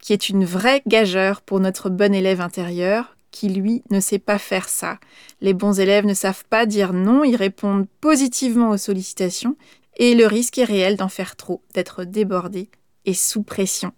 qui 0.00 0.12
est 0.12 0.28
une 0.28 0.44
vraie 0.44 0.82
gageure 0.86 1.42
pour 1.42 1.60
notre 1.60 1.90
bon 1.90 2.14
élève 2.14 2.40
intérieur 2.40 3.16
qui 3.30 3.50
lui 3.50 3.82
ne 3.90 4.00
sait 4.00 4.18
pas 4.18 4.38
faire 4.38 4.68
ça. 4.68 4.98
Les 5.42 5.52
bons 5.52 5.78
élèves 5.78 6.06
ne 6.06 6.14
savent 6.14 6.44
pas 6.48 6.64
dire 6.64 6.94
non, 6.94 7.22
ils 7.22 7.36
répondent 7.36 7.86
positivement 8.00 8.70
aux 8.70 8.78
sollicitations 8.78 9.56
et 9.98 10.14
le 10.14 10.26
risque 10.26 10.56
est 10.58 10.64
réel 10.64 10.96
d'en 10.96 11.08
faire 11.08 11.36
trop, 11.36 11.62
d'être 11.74 12.04
débordé 12.04 12.70
et 13.04 13.12
sous 13.12 13.42
pression. 13.42 13.92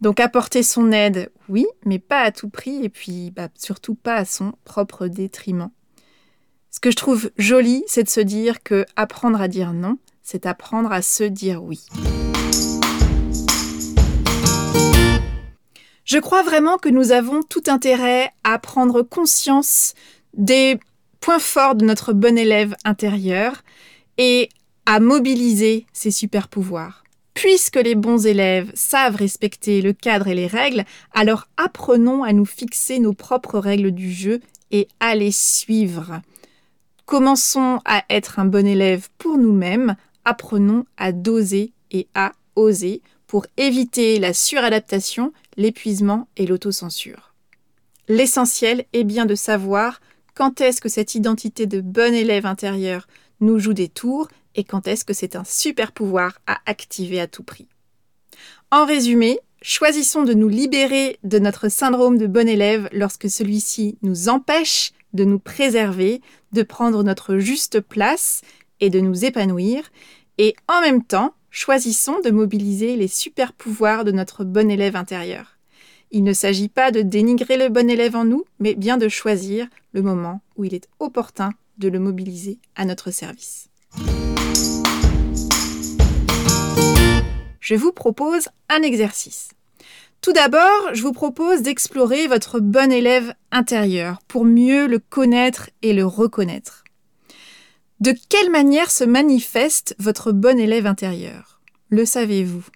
Donc 0.00 0.20
apporter 0.20 0.62
son 0.62 0.92
aide, 0.92 1.30
oui, 1.48 1.66
mais 1.84 1.98
pas 1.98 2.20
à 2.20 2.30
tout 2.30 2.48
prix 2.48 2.84
et 2.84 2.88
puis 2.88 3.32
bah, 3.32 3.48
surtout 3.58 3.94
pas 3.94 4.14
à 4.14 4.24
son 4.24 4.52
propre 4.64 5.08
détriment. 5.08 5.70
Ce 6.72 6.78
que 6.78 6.92
je 6.92 6.96
trouve 6.96 7.30
joli, 7.36 7.82
c'est 7.88 8.04
de 8.04 8.08
se 8.08 8.20
dire 8.20 8.62
que 8.62 8.86
apprendre 8.94 9.40
à 9.40 9.48
dire 9.48 9.72
non, 9.72 9.98
c'est 10.22 10.46
apprendre 10.46 10.92
à 10.92 11.02
se 11.02 11.24
dire 11.24 11.64
oui. 11.64 11.84
Je 16.04 16.18
crois 16.18 16.44
vraiment 16.44 16.78
que 16.78 16.88
nous 16.88 17.10
avons 17.10 17.42
tout 17.42 17.64
intérêt 17.66 18.30
à 18.44 18.58
prendre 18.60 19.02
conscience 19.02 19.94
des 20.34 20.78
points 21.20 21.40
forts 21.40 21.74
de 21.74 21.84
notre 21.84 22.12
bon 22.12 22.38
élève 22.38 22.76
intérieur 22.84 23.62
et 24.16 24.48
à 24.86 25.00
mobiliser 25.00 25.86
ses 25.92 26.12
super 26.12 26.46
pouvoirs. 26.46 27.02
Puisque 27.34 27.76
les 27.76 27.96
bons 27.96 28.26
élèves 28.26 28.70
savent 28.74 29.16
respecter 29.16 29.82
le 29.82 29.92
cadre 29.92 30.28
et 30.28 30.34
les 30.34 30.46
règles, 30.46 30.84
alors 31.14 31.48
apprenons 31.56 32.22
à 32.22 32.32
nous 32.32 32.44
fixer 32.44 33.00
nos 33.00 33.12
propres 33.12 33.58
règles 33.58 33.90
du 33.90 34.12
jeu 34.12 34.40
et 34.70 34.86
à 35.00 35.16
les 35.16 35.32
suivre. 35.32 36.20
Commençons 37.10 37.80
à 37.86 38.04
être 38.08 38.38
un 38.38 38.44
bon 38.44 38.64
élève 38.64 39.08
pour 39.18 39.36
nous-mêmes, 39.36 39.96
apprenons 40.24 40.84
à 40.96 41.10
doser 41.10 41.72
et 41.90 42.06
à 42.14 42.30
oser 42.54 43.02
pour 43.26 43.46
éviter 43.56 44.20
la 44.20 44.32
suradaptation, 44.32 45.32
l'épuisement 45.56 46.28
et 46.36 46.46
l'autocensure. 46.46 47.34
L'essentiel 48.06 48.84
est 48.92 49.02
bien 49.02 49.26
de 49.26 49.34
savoir 49.34 50.00
quand 50.36 50.60
est-ce 50.60 50.80
que 50.80 50.88
cette 50.88 51.16
identité 51.16 51.66
de 51.66 51.80
bon 51.80 52.14
élève 52.14 52.46
intérieur 52.46 53.08
nous 53.40 53.58
joue 53.58 53.74
des 53.74 53.88
tours 53.88 54.28
et 54.54 54.62
quand 54.62 54.86
est-ce 54.86 55.04
que 55.04 55.12
c'est 55.12 55.34
un 55.34 55.42
super 55.42 55.90
pouvoir 55.90 56.38
à 56.46 56.60
activer 56.66 57.20
à 57.20 57.26
tout 57.26 57.42
prix. 57.42 57.66
En 58.70 58.86
résumé, 58.86 59.40
choisissons 59.62 60.22
de 60.22 60.32
nous 60.32 60.48
libérer 60.48 61.18
de 61.24 61.40
notre 61.40 61.68
syndrome 61.70 62.18
de 62.18 62.28
bon 62.28 62.46
élève 62.46 62.88
lorsque 62.92 63.28
celui-ci 63.28 63.98
nous 64.02 64.28
empêche 64.28 64.92
de 65.12 65.24
nous 65.24 65.38
préserver, 65.38 66.20
de 66.52 66.62
prendre 66.62 67.02
notre 67.02 67.38
juste 67.38 67.80
place 67.80 68.42
et 68.80 68.90
de 68.90 69.00
nous 69.00 69.24
épanouir, 69.24 69.90
et 70.38 70.54
en 70.68 70.80
même 70.80 71.04
temps, 71.04 71.34
choisissons 71.50 72.20
de 72.24 72.30
mobiliser 72.30 72.96
les 72.96 73.08
super 73.08 73.52
pouvoirs 73.52 74.04
de 74.04 74.12
notre 74.12 74.44
bon 74.44 74.70
élève 74.70 74.96
intérieur. 74.96 75.58
Il 76.12 76.24
ne 76.24 76.32
s'agit 76.32 76.68
pas 76.68 76.90
de 76.90 77.02
dénigrer 77.02 77.56
le 77.56 77.68
bon 77.68 77.88
élève 77.88 78.16
en 78.16 78.24
nous, 78.24 78.44
mais 78.58 78.74
bien 78.74 78.96
de 78.96 79.08
choisir 79.08 79.68
le 79.92 80.02
moment 80.02 80.40
où 80.56 80.64
il 80.64 80.74
est 80.74 80.88
opportun 80.98 81.50
de 81.78 81.88
le 81.88 81.98
mobiliser 81.98 82.58
à 82.74 82.84
notre 82.84 83.10
service. 83.10 83.68
Je 87.60 87.74
vous 87.74 87.92
propose 87.92 88.48
un 88.68 88.82
exercice. 88.82 89.50
Tout 90.22 90.34
d'abord, 90.34 90.90
je 90.92 91.02
vous 91.02 91.12
propose 91.12 91.62
d'explorer 91.62 92.26
votre 92.26 92.60
bon 92.60 92.92
élève 92.92 93.32
intérieur 93.50 94.18
pour 94.28 94.44
mieux 94.44 94.86
le 94.86 94.98
connaître 94.98 95.70
et 95.80 95.94
le 95.94 96.04
reconnaître. 96.04 96.84
De 98.00 98.14
quelle 98.28 98.50
manière 98.50 98.90
se 98.90 99.04
manifeste 99.04 99.94
votre 99.98 100.32
bon 100.32 100.58
élève 100.58 100.86
intérieur? 100.86 101.60
Le 101.88 102.04
savez-vous? 102.04 102.66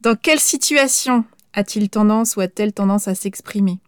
Dans 0.00 0.16
quelle 0.16 0.40
situation 0.40 1.24
a-t-il 1.52 1.90
tendance 1.90 2.36
ou 2.36 2.40
a-t-elle 2.40 2.72
tendance 2.72 3.06
à 3.06 3.14
s'exprimer? 3.14 3.78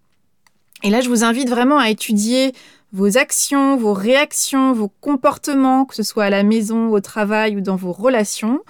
Et 0.83 0.90
là, 0.90 1.01
je 1.01 1.09
vous 1.09 1.25
invite 1.25 1.49
vraiment 1.49 1.79
à 1.79 1.88
étudier 1.88 2.53
vos 2.92 3.16
actions, 3.16 3.79
vos 3.79 3.94
réactions, 3.94 4.75
vos 4.75 4.92
comportements, 5.01 5.87
que 5.87 5.94
ce 5.94 6.03
soit 6.03 6.25
à 6.25 6.31
la 6.31 6.42
maison, 6.42 6.90
au 6.90 7.01
travail 7.01 7.57
ou 7.57 7.62
dans 7.62 7.77
vos 7.77 7.92
relations, 7.92 8.61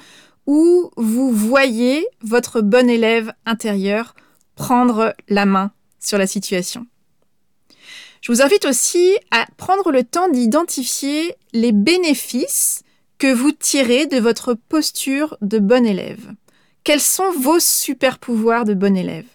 où 0.46 0.90
vous 0.96 1.30
voyez 1.30 2.06
votre 2.22 2.60
bon 2.60 2.88
élève 2.88 3.32
intérieur 3.46 4.14
prendre 4.54 5.14
la 5.28 5.46
main 5.46 5.72
sur 6.00 6.18
la 6.18 6.26
situation. 6.26 6.86
Je 8.20 8.32
vous 8.32 8.42
invite 8.42 8.64
aussi 8.64 9.16
à 9.30 9.46
prendre 9.56 9.90
le 9.90 10.02
temps 10.02 10.28
d'identifier 10.28 11.34
les 11.52 11.72
bénéfices 11.72 12.82
que 13.18 13.32
vous 13.32 13.52
tirez 13.52 14.06
de 14.06 14.18
votre 14.18 14.54
posture 14.54 15.36
de 15.42 15.58
bon 15.58 15.84
élève. 15.84 16.32
Quels 16.84 17.00
sont 17.00 17.30
vos 17.32 17.60
super 17.60 18.18
pouvoirs 18.18 18.64
de 18.64 18.74
bon 18.74 18.96
élève? 18.96 19.26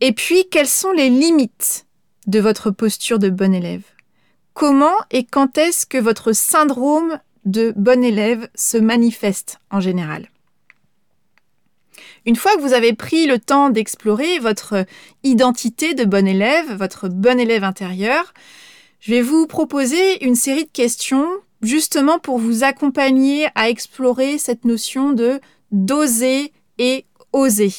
Et 0.00 0.12
puis, 0.12 0.48
quelles 0.50 0.68
sont 0.68 0.92
les 0.92 1.08
limites 1.08 1.86
de 2.26 2.40
votre 2.40 2.70
posture 2.70 3.18
de 3.18 3.30
bon 3.30 3.54
élève? 3.54 3.84
Comment 4.52 4.96
et 5.10 5.24
quand 5.24 5.58
est-ce 5.58 5.86
que 5.86 5.98
votre 5.98 6.32
syndrome 6.32 7.18
de 7.46 7.72
bon 7.76 8.04
élève 8.04 8.48
se 8.54 8.76
manifeste 8.76 9.58
en 9.70 9.80
général. 9.80 10.28
Une 12.26 12.36
fois 12.36 12.54
que 12.56 12.60
vous 12.60 12.72
avez 12.72 12.92
pris 12.92 13.26
le 13.26 13.38
temps 13.38 13.70
d'explorer 13.70 14.38
votre 14.40 14.84
identité 15.22 15.94
de 15.94 16.04
bon 16.04 16.26
élève, 16.26 16.72
votre 16.74 17.08
bon 17.08 17.38
élève 17.38 17.64
intérieur, 17.64 18.34
je 19.00 19.12
vais 19.12 19.22
vous 19.22 19.46
proposer 19.46 20.24
une 20.24 20.34
série 20.34 20.64
de 20.64 20.70
questions 20.70 21.28
justement 21.62 22.18
pour 22.18 22.38
vous 22.38 22.64
accompagner 22.64 23.46
à 23.54 23.70
explorer 23.70 24.38
cette 24.38 24.64
notion 24.64 25.12
de 25.12 25.40
d'oser 25.72 26.52
et 26.78 27.06
oser, 27.32 27.72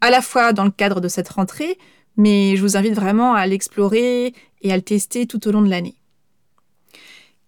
à 0.00 0.10
la 0.10 0.22
fois 0.22 0.52
dans 0.52 0.64
le 0.64 0.70
cadre 0.70 1.00
de 1.00 1.08
cette 1.08 1.28
rentrée, 1.28 1.78
mais 2.16 2.56
je 2.56 2.62
vous 2.62 2.76
invite 2.76 2.94
vraiment 2.94 3.34
à 3.34 3.46
l'explorer 3.46 4.34
et 4.62 4.72
à 4.72 4.76
le 4.76 4.82
tester 4.82 5.26
tout 5.26 5.46
au 5.48 5.52
long 5.52 5.62
de 5.62 5.70
l'année. 5.70 5.96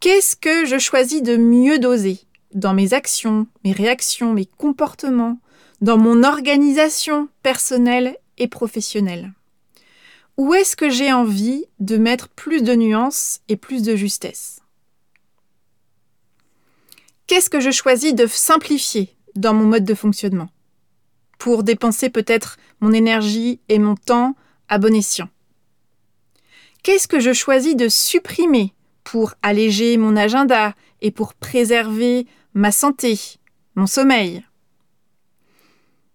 Qu'est-ce 0.04 0.36
que 0.36 0.66
je 0.66 0.78
choisis 0.78 1.22
de 1.22 1.38
mieux 1.38 1.78
doser 1.78 2.20
dans 2.52 2.74
mes 2.74 2.92
actions, 2.92 3.46
mes 3.64 3.72
réactions, 3.72 4.34
mes 4.34 4.44
comportements, 4.44 5.40
dans 5.80 5.96
mon 5.96 6.24
organisation 6.24 7.30
personnelle 7.42 8.18
et 8.36 8.46
professionnelle? 8.46 9.32
Où 10.36 10.52
est-ce 10.52 10.76
que 10.76 10.90
j'ai 10.90 11.10
envie 11.10 11.64
de 11.80 11.96
mettre 11.96 12.28
plus 12.28 12.62
de 12.62 12.74
nuances 12.74 13.40
et 13.48 13.56
plus 13.56 13.82
de 13.82 13.96
justesse? 13.96 14.60
Qu'est-ce 17.26 17.48
que 17.48 17.60
je 17.60 17.70
choisis 17.70 18.14
de 18.14 18.26
simplifier 18.26 19.16
dans 19.36 19.54
mon 19.54 19.64
mode 19.64 19.86
de 19.86 19.94
fonctionnement 19.94 20.50
pour 21.38 21.62
dépenser 21.62 22.10
peut-être 22.10 22.58
mon 22.80 22.92
énergie 22.92 23.58
et 23.70 23.78
mon 23.78 23.94
temps 23.94 24.36
à 24.68 24.76
bon 24.76 24.94
escient? 24.94 25.30
Qu'est-ce 26.82 27.08
que 27.08 27.20
je 27.20 27.32
choisis 27.32 27.74
de 27.74 27.88
supprimer 27.88 28.74
pour 29.04 29.34
alléger 29.42 29.96
mon 29.96 30.16
agenda 30.16 30.74
et 31.00 31.10
pour 31.10 31.34
préserver 31.34 32.26
ma 32.54 32.72
santé, 32.72 33.18
mon 33.76 33.86
sommeil. 33.86 34.44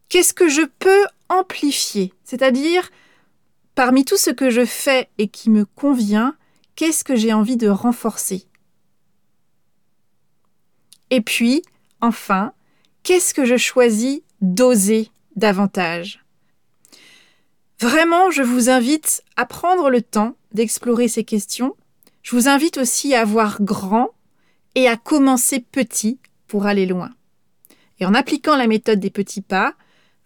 Qu'est-ce 0.10 0.34
que 0.34 0.50
je 0.50 0.64
peux 0.80 1.06
amplifier? 1.30 2.14
C'est-à-dire, 2.24 2.90
parmi 3.76 4.04
tout 4.04 4.18
ce 4.18 4.32
que 4.32 4.50
je 4.50 4.66
fais 4.66 5.10
et 5.20 5.28
qui 5.28 5.50
me 5.50 5.66
convient, 5.66 6.36
qu'est-ce 6.76 7.04
que 7.04 7.16
j'ai 7.16 7.32
envie 7.32 7.58
de 7.58 7.70
renforcer? 7.70 8.46
Et 11.12 11.22
puis, 11.22 11.62
enfin, 12.02 12.54
qu'est-ce 13.04 13.34
que 13.34 13.46
je 13.46 13.58
choisis 13.58 14.22
d'oser 14.42 15.12
davantage? 15.36 16.24
Vraiment, 17.80 18.32
je 18.32 18.42
vous 18.42 18.70
invite 18.70 19.24
à 19.36 19.46
prendre 19.46 19.90
le 19.90 20.02
temps 20.02 20.36
d'explorer 20.52 21.08
ces 21.08 21.24
questions. 21.24 21.76
Je 22.22 22.36
vous 22.36 22.48
invite 22.48 22.78
aussi 22.78 23.16
à 23.16 23.26
voir 23.26 23.62
grand 23.62 24.10
et 24.76 24.88
à 24.88 24.98
commencer 24.98 25.60
petit 25.60 26.20
pour 26.48 26.66
aller 26.66 26.86
loin. 26.86 27.12
Et 28.00 28.06
en 28.06 28.14
appliquant 28.14 28.56
la 28.56 28.68
méthode 28.68 29.00
des 29.00 29.10
petits 29.10 29.42
pas, 29.42 29.76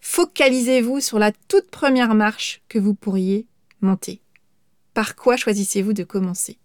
focalisez-vous 0.00 1.00
sur 1.00 1.18
la 1.18 1.32
toute 1.32 1.70
première 1.70 2.14
marche 2.14 2.62
que 2.68 2.78
vous 2.78 2.94
pourriez 2.94 3.46
monter. 3.80 4.20
Par 4.92 5.16
quoi 5.16 5.36
choisissez-vous 5.36 5.92
de 5.92 6.04
commencer? 6.04 6.58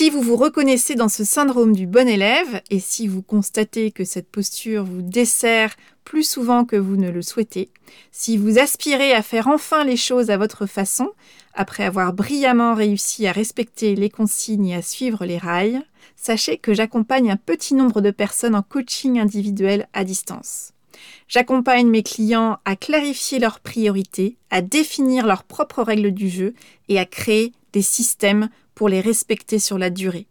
Si 0.00 0.08
vous 0.08 0.22
vous 0.22 0.36
reconnaissez 0.36 0.94
dans 0.94 1.10
ce 1.10 1.24
syndrome 1.24 1.76
du 1.76 1.86
bon 1.86 2.08
élève 2.08 2.62
et 2.70 2.80
si 2.80 3.06
vous 3.06 3.20
constatez 3.20 3.90
que 3.90 4.06
cette 4.06 4.30
posture 4.30 4.82
vous 4.82 5.02
dessert 5.02 5.76
plus 6.04 6.26
souvent 6.26 6.64
que 6.64 6.76
vous 6.76 6.96
ne 6.96 7.10
le 7.10 7.20
souhaitez, 7.20 7.68
si 8.10 8.38
vous 8.38 8.58
aspirez 8.58 9.12
à 9.12 9.20
faire 9.20 9.46
enfin 9.46 9.84
les 9.84 9.98
choses 9.98 10.30
à 10.30 10.38
votre 10.38 10.64
façon, 10.64 11.10
après 11.52 11.84
avoir 11.84 12.14
brillamment 12.14 12.74
réussi 12.74 13.26
à 13.26 13.32
respecter 13.32 13.94
les 13.94 14.08
consignes 14.08 14.68
et 14.68 14.76
à 14.76 14.80
suivre 14.80 15.26
les 15.26 15.36
rails, 15.36 15.82
sachez 16.16 16.56
que 16.56 16.72
j'accompagne 16.72 17.30
un 17.30 17.36
petit 17.36 17.74
nombre 17.74 18.00
de 18.00 18.10
personnes 18.10 18.54
en 18.54 18.62
coaching 18.62 19.20
individuel 19.20 19.86
à 19.92 20.04
distance. 20.04 20.72
J'accompagne 21.28 21.88
mes 21.88 22.02
clients 22.02 22.56
à 22.64 22.74
clarifier 22.74 23.38
leurs 23.38 23.60
priorités, 23.60 24.38
à 24.48 24.62
définir 24.62 25.26
leurs 25.26 25.44
propres 25.44 25.82
règles 25.82 26.12
du 26.12 26.30
jeu 26.30 26.54
et 26.88 26.98
à 26.98 27.04
créer 27.04 27.52
des 27.74 27.82
systèmes 27.82 28.48
pour 28.80 28.88
les 28.88 29.02
respecter 29.02 29.58
sur 29.58 29.76
la 29.76 29.90
durée. 29.90 30.26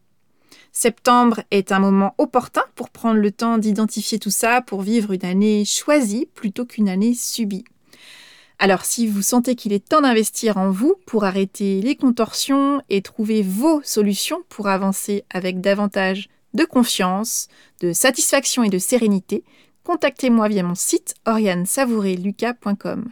Septembre 0.71 1.41
est 1.51 1.71
un 1.71 1.77
moment 1.77 2.15
opportun 2.17 2.63
pour 2.73 2.89
prendre 2.89 3.19
le 3.19 3.31
temps 3.31 3.59
d'identifier 3.59 4.17
tout 4.17 4.31
ça, 4.31 4.61
pour 4.61 4.81
vivre 4.81 5.11
une 5.11 5.23
année 5.23 5.65
choisie 5.65 6.27
plutôt 6.33 6.65
qu'une 6.65 6.89
année 6.89 7.13
subie. 7.13 7.63
Alors 8.57 8.85
si 8.85 9.05
vous 9.05 9.21
sentez 9.21 9.53
qu'il 9.53 9.71
est 9.71 9.87
temps 9.87 10.01
d'investir 10.01 10.57
en 10.57 10.71
vous 10.71 10.95
pour 11.05 11.25
arrêter 11.25 11.79
les 11.83 11.95
contorsions 11.95 12.81
et 12.89 13.03
trouver 13.03 13.43
vos 13.43 13.83
solutions 13.83 14.41
pour 14.49 14.67
avancer 14.67 15.25
avec 15.29 15.61
davantage 15.61 16.27
de 16.55 16.65
confiance, 16.65 17.49
de 17.81 17.93
satisfaction 17.93 18.63
et 18.63 18.69
de 18.69 18.79
sérénité, 18.79 19.43
contactez-moi 19.83 20.47
via 20.47 20.63
mon 20.63 20.73
site 20.73 21.13
oriansavoureluca.com. 21.27 23.11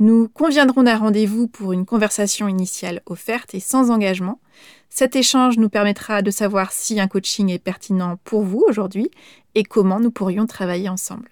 Nous 0.00 0.28
conviendrons 0.28 0.84
d'un 0.84 0.96
rendez-vous 0.96 1.48
pour 1.48 1.72
une 1.72 1.84
conversation 1.84 2.46
initiale 2.46 3.02
offerte 3.06 3.54
et 3.54 3.60
sans 3.60 3.90
engagement. 3.90 4.40
Cet 4.90 5.16
échange 5.16 5.58
nous 5.58 5.68
permettra 5.68 6.22
de 6.22 6.30
savoir 6.30 6.70
si 6.70 7.00
un 7.00 7.08
coaching 7.08 7.50
est 7.50 7.58
pertinent 7.58 8.16
pour 8.24 8.42
vous 8.42 8.64
aujourd'hui 8.68 9.10
et 9.54 9.64
comment 9.64 9.98
nous 9.98 10.12
pourrions 10.12 10.46
travailler 10.46 10.88
ensemble. 10.88 11.28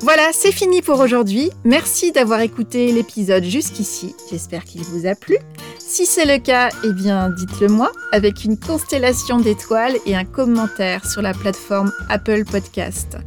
Voilà, 0.00 0.30
c'est 0.32 0.52
fini 0.52 0.80
pour 0.80 1.00
aujourd'hui. 1.00 1.50
Merci 1.64 2.12
d'avoir 2.12 2.40
écouté 2.40 2.90
l'épisode 2.92 3.44
jusqu'ici. 3.44 4.14
J'espère 4.30 4.64
qu'il 4.64 4.82
vous 4.82 5.06
a 5.06 5.14
plu. 5.14 5.36
Si 5.78 6.06
c'est 6.06 6.24
le 6.24 6.42
cas, 6.42 6.70
eh 6.84 6.92
bien 6.92 7.30
dites-le 7.30 7.68
moi 7.68 7.92
avec 8.12 8.44
une 8.44 8.58
constellation 8.58 9.38
d'étoiles 9.38 9.96
et 10.06 10.16
un 10.16 10.24
commentaire 10.24 11.04
sur 11.04 11.20
la 11.20 11.34
plateforme 11.34 11.92
Apple 12.08 12.44
Podcast. 12.44 13.18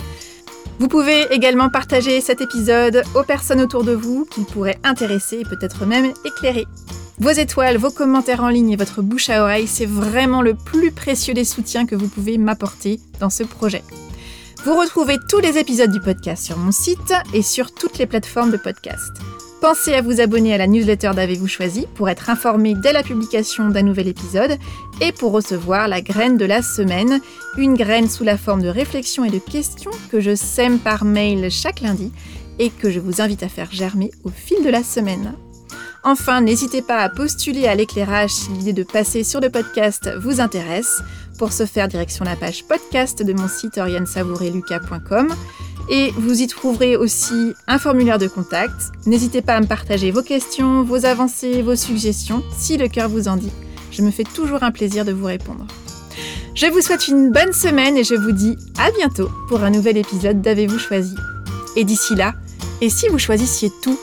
Vous 0.81 0.87
pouvez 0.87 1.31
également 1.31 1.69
partager 1.69 2.21
cet 2.21 2.41
épisode 2.41 3.03
aux 3.13 3.21
personnes 3.21 3.61
autour 3.61 3.83
de 3.83 3.91
vous 3.91 4.25
qui 4.25 4.41
pourraient 4.41 4.79
intéresser 4.83 5.41
et 5.41 5.43
peut-être 5.43 5.85
même 5.85 6.11
éclairer. 6.25 6.65
Vos 7.19 7.29
étoiles, 7.29 7.77
vos 7.77 7.91
commentaires 7.91 8.43
en 8.43 8.49
ligne 8.49 8.71
et 8.71 8.77
votre 8.77 9.03
bouche 9.03 9.29
à 9.29 9.43
oreille, 9.43 9.67
c'est 9.67 9.85
vraiment 9.85 10.41
le 10.41 10.55
plus 10.55 10.89
précieux 10.89 11.35
des 11.35 11.43
soutiens 11.43 11.85
que 11.85 11.93
vous 11.93 12.07
pouvez 12.07 12.39
m'apporter 12.39 12.99
dans 13.19 13.29
ce 13.29 13.43
projet. 13.43 13.83
Vous 14.65 14.75
retrouvez 14.75 15.19
tous 15.29 15.37
les 15.37 15.59
épisodes 15.59 15.91
du 15.91 15.99
podcast 15.99 16.43
sur 16.43 16.57
mon 16.57 16.71
site 16.71 17.13
et 17.31 17.43
sur 17.43 17.75
toutes 17.75 17.99
les 17.99 18.07
plateformes 18.07 18.49
de 18.49 18.57
podcast. 18.57 19.11
Pensez 19.61 19.93
à 19.93 20.01
vous 20.01 20.19
abonner 20.19 20.55
à 20.55 20.57
la 20.57 20.65
newsletter 20.65 21.11
d'Avez-vous 21.13 21.47
choisi 21.47 21.85
pour 21.93 22.09
être 22.09 22.31
informé 22.31 22.73
dès 22.73 22.93
la 22.93 23.03
publication 23.03 23.69
d'un 23.69 23.83
nouvel 23.83 24.07
épisode 24.07 24.57
et 25.01 25.11
pour 25.11 25.31
recevoir 25.31 25.87
la 25.87 26.01
graine 26.01 26.35
de 26.35 26.45
la 26.45 26.63
semaine, 26.63 27.21
une 27.57 27.75
graine 27.75 28.09
sous 28.09 28.23
la 28.23 28.39
forme 28.39 28.63
de 28.63 28.69
réflexions 28.69 29.23
et 29.23 29.29
de 29.29 29.37
questions 29.37 29.91
que 30.11 30.19
je 30.19 30.33
sème 30.33 30.79
par 30.79 31.05
mail 31.05 31.51
chaque 31.51 31.81
lundi 31.81 32.11
et 32.57 32.71
que 32.71 32.89
je 32.89 32.99
vous 32.99 33.21
invite 33.21 33.43
à 33.43 33.49
faire 33.49 33.71
germer 33.71 34.09
au 34.23 34.29
fil 34.29 34.63
de 34.63 34.69
la 34.69 34.83
semaine. 34.83 35.35
Enfin, 36.03 36.41
n'hésitez 36.41 36.81
pas 36.81 36.97
à 36.97 37.09
postuler 37.09 37.67
à 37.67 37.75
l'éclairage 37.75 38.31
si 38.31 38.49
l'idée 38.49 38.73
de 38.73 38.81
passer 38.81 39.23
sur 39.23 39.39
le 39.41 39.51
podcast 39.51 40.09
vous 40.19 40.41
intéresse. 40.41 41.03
Pour 41.37 41.53
ce 41.53 41.67
faire, 41.67 41.87
direction 41.87 42.25
la 42.25 42.35
page 42.35 42.65
podcast 42.65 43.23
de 43.23 43.33
mon 43.33 43.47
site 43.47 43.77
oriansavoureluca.com 43.77 45.29
et 45.91 46.11
vous 46.17 46.41
y 46.41 46.47
trouverez 46.47 46.95
aussi 46.95 47.53
un 47.67 47.77
formulaire 47.77 48.17
de 48.17 48.27
contact. 48.27 48.91
N'hésitez 49.05 49.41
pas 49.41 49.55
à 49.55 49.61
me 49.61 49.67
partager 49.67 50.09
vos 50.09 50.23
questions, 50.23 50.83
vos 50.83 51.05
avancées, 51.05 51.61
vos 51.61 51.75
suggestions, 51.75 52.41
si 52.57 52.77
le 52.77 52.87
cœur 52.87 53.09
vous 53.09 53.27
en 53.27 53.35
dit. 53.35 53.51
Je 53.91 54.01
me 54.01 54.09
fais 54.09 54.23
toujours 54.23 54.63
un 54.63 54.71
plaisir 54.71 55.03
de 55.03 55.11
vous 55.11 55.25
répondre. 55.25 55.67
Je 56.55 56.67
vous 56.67 56.81
souhaite 56.81 57.09
une 57.09 57.31
bonne 57.31 57.51
semaine 57.51 57.97
et 57.97 58.05
je 58.05 58.15
vous 58.15 58.31
dis 58.31 58.57
à 58.79 58.89
bientôt 58.91 59.29
pour 59.49 59.63
un 59.63 59.69
nouvel 59.69 59.97
épisode 59.97 60.41
d'Avez-vous 60.41 60.79
choisi. 60.79 61.15
Et 61.75 61.83
d'ici 61.83 62.15
là, 62.15 62.35
et 62.79 62.89
si 62.89 63.09
vous 63.09 63.19
choisissiez 63.19 63.69
tout 63.83 63.99